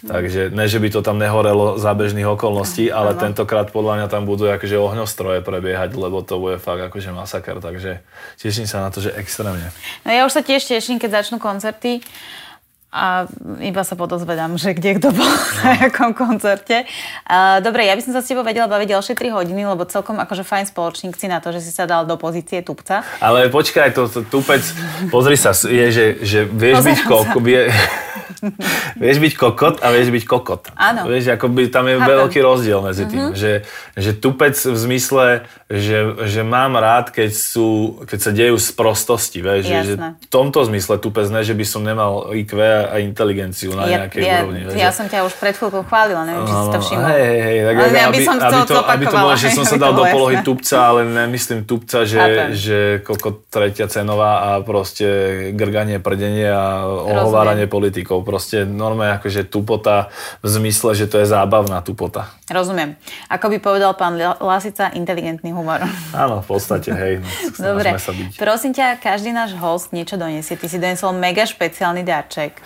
[0.00, 3.20] Takže ne, že by to tam nehorelo za bežných okolností, ale ano.
[3.20, 8.00] tentokrát podľa mňa tam budú akože ohňostroje prebiehať, lebo to bude fakt akože masaker, takže
[8.40, 9.68] teším sa na to, že extrémne.
[10.04, 12.00] No ja už sa tiež teším, keď začnú koncerty
[12.90, 13.30] a
[13.62, 15.38] iba sa podozvedám, že kde kto bol no.
[15.62, 16.90] na akom koncerte.
[17.62, 20.42] dobre, ja by som sa s tebou vedela baviť ďalšie 3 hodiny, lebo celkom akože
[20.42, 23.06] fajn spoločník si na to, že si sa dal do pozície tupca.
[23.22, 24.66] Ale počkaj, to, to tupec,
[25.06, 27.60] pozri sa, je, že, že vieš Pozerám byť koľko, vie,
[29.02, 30.62] vieš byť kokot a vieš byť kokot.
[30.76, 31.06] Áno.
[31.06, 32.08] Vieš, akoby tam je Chápem.
[32.08, 33.30] veľký rozdiel medzi tým.
[33.30, 33.38] Mm-hmm.
[33.38, 33.52] Že,
[34.00, 35.24] že tupec v zmysle,
[35.68, 39.38] že, že mám rád, keď, sú, keď sa dejú z prostosti.
[39.44, 43.76] Vieš, že, že v tomto zmysle tupec, ne, že by som nemal IQ a inteligenciu
[43.76, 44.60] na ja, nejakej ja, úrovni.
[44.66, 47.06] Vieš, ja som ťa už pred chvíľkou chválila, neviem, či si to všimol.
[47.12, 47.58] Hej, hej, hej.
[47.60, 50.36] Tak, ale aby, som aby, to, aby to bolo, že som sa dal do polohy
[50.40, 55.06] tupca, ale nemyslím tupca, že, že kokot tretia cenová a proste
[55.54, 60.06] grganie, prdenie a ohováranie politikov proste normálne akože tupota
[60.38, 62.30] v zmysle, že to je zábavná tupota.
[62.46, 62.94] Rozumiem.
[63.26, 65.82] Ako by povedal pán Lasica, inteligentný humor.
[66.14, 67.14] Áno, v podstate, hej.
[67.58, 68.38] No, Dobre, sa byť.
[68.38, 70.54] prosím ťa, každý náš host niečo donesie.
[70.54, 72.62] Ty si donesol mega špeciálny darček.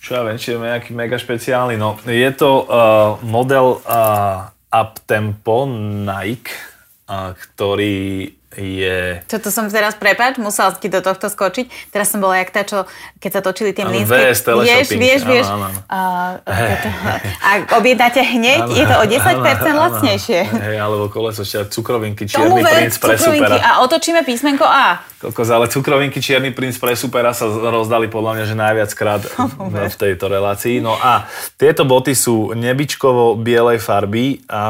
[0.00, 1.76] Čo ja viem, či je nejaký mega špeciálny.
[1.76, 5.68] No, je to uh, model uh, Uptempo
[6.02, 6.50] Nike,
[7.06, 9.22] uh, ktorý je...
[9.28, 11.92] Čo to som teraz, prepáč, musel ti do tohto skočiť.
[11.92, 12.84] Teraz som bola jak tá, čo,
[13.22, 14.12] keď sa točili tie mlínske...
[14.12, 15.46] Vieš, vieš, vieš.
[15.48, 15.68] Áno.
[15.88, 15.98] A,
[17.40, 20.40] a objednáte hneď, áno, je to o 10% áno, áno, lacnejšie.
[20.48, 23.56] Hej, alebo koleso, cukrovinky, čierny Tomu princ pre supera.
[23.60, 25.12] A otočíme písmenko A.
[25.22, 29.22] Kokos, ale cukrovinky Čierny princ pre supera sa rozdali podľa mňa, že najviac krát
[29.70, 30.82] v tejto relácii.
[30.82, 34.66] No a tieto boty sú nebičkovo bielej farby a,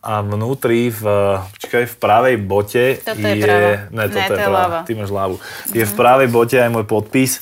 [0.00, 1.04] a vnútri v,
[1.44, 3.68] počkaj, v pravej bote Toto je práva.
[3.92, 4.56] Ne, toto Ne, je to je práva.
[4.56, 4.78] ľava.
[4.82, 5.36] Ty máš ľavu.
[5.70, 7.32] Je v pravej bote aj môj podpis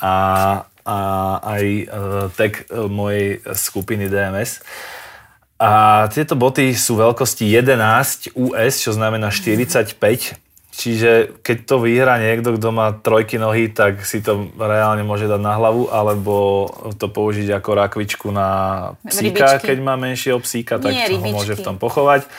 [0.00, 0.14] a,
[0.82, 0.96] a
[1.44, 4.64] aj uh, tag uh, mojej skupiny DMS.
[5.58, 9.98] A tieto boty sú veľkosti 11 US, čo znamená 45.
[10.78, 15.42] Čiže keď to vyhrá niekto, kto má trojky nohy, tak si to reálne môže dať
[15.42, 18.48] na hlavu, alebo to použiť ako rakvičku na
[19.02, 19.74] psíka, Rybičky.
[19.74, 22.30] keď má menšieho psíka, tak Nie, ho môže v tom pochovať.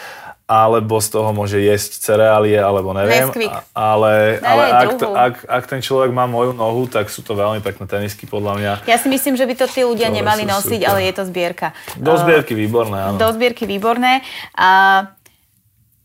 [0.49, 3.29] Alebo z toho môže jesť cereálie, alebo neviem.
[3.29, 3.53] Nesquik.
[3.69, 7.85] Ale, ale ak, ak, ak ten človek má moju nohu, tak sú to veľmi pekné
[7.85, 8.73] tenisky podľa mňa.
[8.83, 10.89] Ja si myslím, že by to tí ľudia Ktoré nemali nosiť, super.
[10.89, 11.67] ale je to zbierka.
[11.93, 13.15] Do zbierky výborné, áno.
[13.15, 14.25] Do zbierky výborné.
[14.51, 14.69] A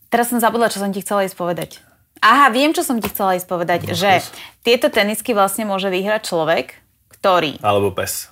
[0.08, 1.80] teraz som zabudla, čo som ti chcela ísť povedať.
[2.20, 4.20] Aha, viem, čo som ti chcela ísť povedať, No, že
[4.60, 6.76] tieto tenisky vlastne môže vyhrať človek,
[7.10, 8.28] ktorý, Alebo pes.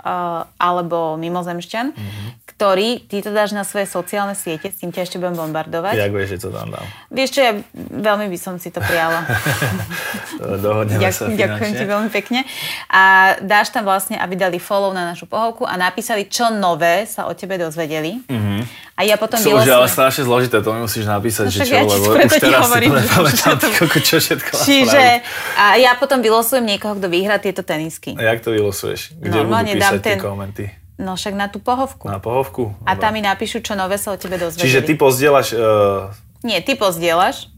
[0.00, 2.26] uh, alebo mimozemšťan, Mhm.
[2.56, 5.92] Ktorý, ty to dáš na svoje sociálne siete, s tým ťa ešte budem bombardovať.
[5.92, 6.86] Jak vieš, že to tam dám?
[7.12, 9.28] Vieš čo, ja veľmi by som si to prijala.
[10.64, 11.84] Dohodneme sa Ďakujem, ďakujem ti finančne.
[11.86, 12.40] veľmi pekne.
[12.88, 13.02] A
[13.40, 17.32] dáš tam vlastne, aby dali follow na našu pohovku a napísali, čo nové sa o
[17.32, 18.24] tebe dozvedeli.
[18.96, 21.74] A ja potom To už ale strašne zložité, to mi musíš napísať, No že čo,
[21.74, 25.04] ja lebo už teraz hovorím, si to nepamätám, to- čo všetko Čiže
[25.52, 28.16] a ja potom vylosujem niekoho, kto vyhrá tieto tenisky.
[28.16, 29.12] A jak to vylosuješ?
[29.14, 30.64] Kde Normálne budú dám písať tie ten- komenty?
[30.96, 32.06] No však na tú pohovku.
[32.06, 32.72] Na pohovku?
[32.82, 34.64] A tam mi napíšu, čo nové sa o tebe dozvedeli.
[34.64, 36.08] Čiže ty pozdieľaš, uh,
[36.40, 37.52] Nie, ty pozdieľaš.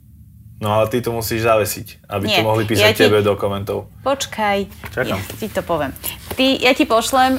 [0.59, 3.35] no ale ty to musíš zavesiť, aby Nie, to mohli písať ja ti- tebe do
[3.35, 3.87] komentov.
[4.03, 4.59] Počkaj,
[4.91, 5.15] Čakám.
[5.15, 5.95] ja ti to poviem.
[6.33, 7.39] Ty, ja ti pošlem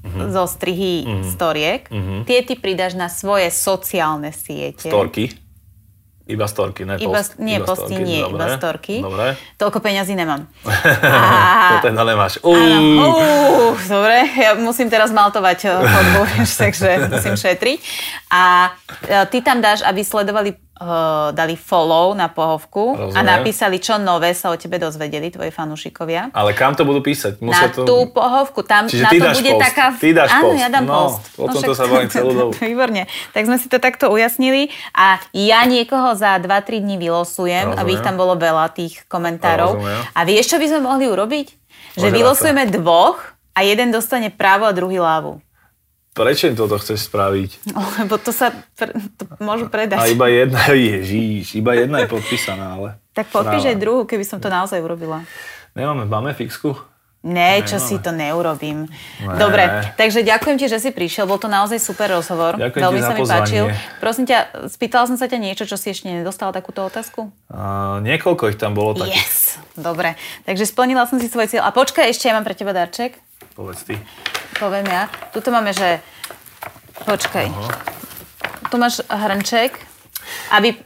[0.00, 0.30] Mhm.
[0.30, 1.90] zo strihy storiek.
[2.24, 4.86] Tie ty pridáš na svoje sociálne siete.
[4.86, 5.34] Storky?
[6.30, 7.34] Iba storky, ne Iba, post.
[7.42, 8.06] nie, iba posty storky.
[8.06, 8.38] nie, Dobre.
[8.38, 8.96] iba storky.
[9.02, 9.26] Dobre.
[9.58, 10.46] Toľko peňazí nemám.
[11.70, 12.38] to teda nemáš.
[12.38, 13.18] Áno,
[13.82, 17.78] dobre, ja musím teraz maltovať eh, chodbu, vieš, takže musím šetriť.
[18.30, 18.70] A
[19.04, 20.86] eh, ty tam dáš, aby sledovali, eh,
[21.30, 23.22] dali follow na pohovku a Rozumiem.
[23.22, 26.32] napísali, čo nové sa o tebe dozvedeli, tvoji fanúšikovia.
[26.32, 27.36] Ale kam to budú písať?
[27.38, 27.84] Na to...
[27.84, 29.62] tú pohovku, tam Čiže na ty to dáš bude post.
[29.62, 29.84] taká...
[29.94, 30.56] Ty dáš Áno, post.
[30.56, 31.20] ja dám No, post.
[31.34, 32.50] o tomto sa bavím celú dobu.
[32.56, 33.02] Výborne.
[33.30, 36.48] Tak sme si to takto ujasnili a ja niekoho za 2-3
[36.80, 37.78] dní vylosujem, Rozumiem.
[37.78, 39.76] aby ich tam bolo veľa tých komentárov.
[39.76, 40.00] Rozumiem.
[40.10, 41.46] A vieš, čo by sme mohli urobiť?
[41.46, 41.58] Že
[41.92, 42.16] Požiadavka.
[42.16, 43.18] vylosujeme dvoch
[43.50, 45.42] a jeden dostane právo a druhý ľavu.
[46.10, 47.70] Prečo im toto chceš spraviť?
[48.02, 50.10] Lebo to sa pr- to môžu A predať.
[50.10, 52.98] iba jedna, ježíš, iba jedna je podpísaná, ale...
[53.14, 55.22] Tak podpíš aj druhú, keby som to naozaj urobila.
[55.78, 56.74] Nemáme, máme fixku?
[57.20, 57.88] Ne, čo Nemáme.
[57.92, 58.78] si to neurobím.
[59.20, 59.36] Ne.
[59.36, 61.28] Dobre, takže ďakujem ti, že si prišiel.
[61.28, 62.56] Bol to naozaj super rozhovor.
[62.56, 63.64] Ďakujem Veľmi sa mi páčil.
[64.00, 67.28] Prosím ťa, spýtala som sa ťa niečo, čo si ešte nedostala takúto otázku?
[67.52, 69.20] Uh, niekoľko ich tam bolo takých.
[69.20, 69.60] Yes!
[69.76, 70.16] Dobre,
[70.48, 71.68] takže splnila som si svoj cieľ.
[71.68, 73.20] A počkaj, ešte ja mám pre teba darček.
[73.60, 74.00] Povedz ty.
[74.56, 75.12] Poviem ja.
[75.36, 76.00] Tuto máme, že...
[77.04, 77.52] Počkaj.
[78.72, 79.76] Tu máš hrnček,
[80.56, 80.80] aby...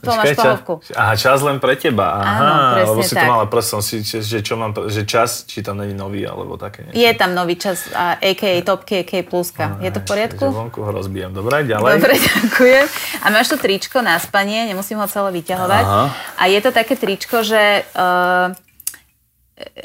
[0.00, 0.80] To máš ča- pohovku.
[0.96, 2.24] Aha, čas len pre teba.
[2.24, 3.20] Aha, Áno, presne lebo si tak.
[3.20, 6.88] to mala prstom, si, že, čo mám, že čas, či tam není nový, alebo také
[6.88, 6.96] niečo.
[6.96, 8.56] Je tam nový čas, a a.k.a.
[8.64, 9.20] topky, a.k.a.
[9.20, 9.76] pluska.
[9.84, 10.44] Je to v poriadku?
[10.48, 11.36] Takže vonku ho rozbijem.
[11.36, 12.00] Dobre, ďalej.
[12.00, 12.86] Dobre, ďakujem.
[13.20, 15.84] A máš to tričko na spanie, nemusím ho celé vyťahovať.
[15.84, 16.04] Aha.
[16.40, 18.56] A je to také tričko, že uh,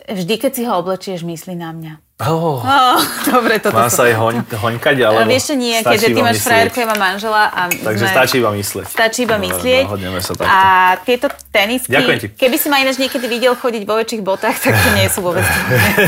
[0.09, 1.93] vždy, keď si ho oblečieš, myslí na mňa.
[2.19, 6.07] Oh, Oh, dobre, toto má sa aj hoň, hoňkať, Ale alebo vieš čo nie, keďže
[6.07, 6.49] ty máš myslieť?
[6.49, 8.09] frajerku, ja mám manžela a Takže sme...
[8.11, 8.85] stačí iba myslieť.
[8.87, 9.83] Stačí iba Dobre, myslieť.
[9.85, 10.49] dohodneme sa takto.
[10.49, 10.59] A
[10.99, 12.27] tieto tenisky, Ďakujem ti.
[12.33, 15.45] keby si ma ináč niekedy videl chodiť vo väčších botách, tak to nie sú vôbec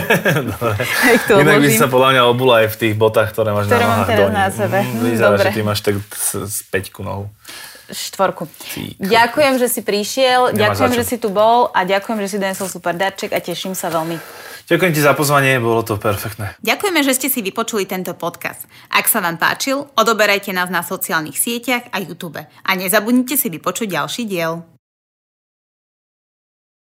[1.29, 1.43] Dobre.
[1.45, 3.93] Inak by sa podľa mňa obula aj v tých botách, ktoré máš Ktoré na mám
[3.95, 4.33] nohách teraz dole.
[4.33, 4.79] na sebe.
[4.81, 7.29] Mm, vyzerá, že ty máš tak z- z peťku nohu.
[7.89, 8.45] Štvorku.
[9.01, 12.69] Ďakujem, že si prišiel, Nemáš ďakujem, že si tu bol a ďakujem, že si donesol
[12.69, 14.17] super darček a teším sa veľmi.
[14.69, 16.53] Ďakujem ti za pozvanie, bolo to perfektné.
[16.61, 18.69] Ďakujeme, že ste si vypočuli tento podcast.
[18.93, 22.37] Ak sa vám páčil, odoberajte nás na sociálnych sieťach a YouTube.
[22.37, 24.78] A nezabudnite si vypočuť ďalší diel.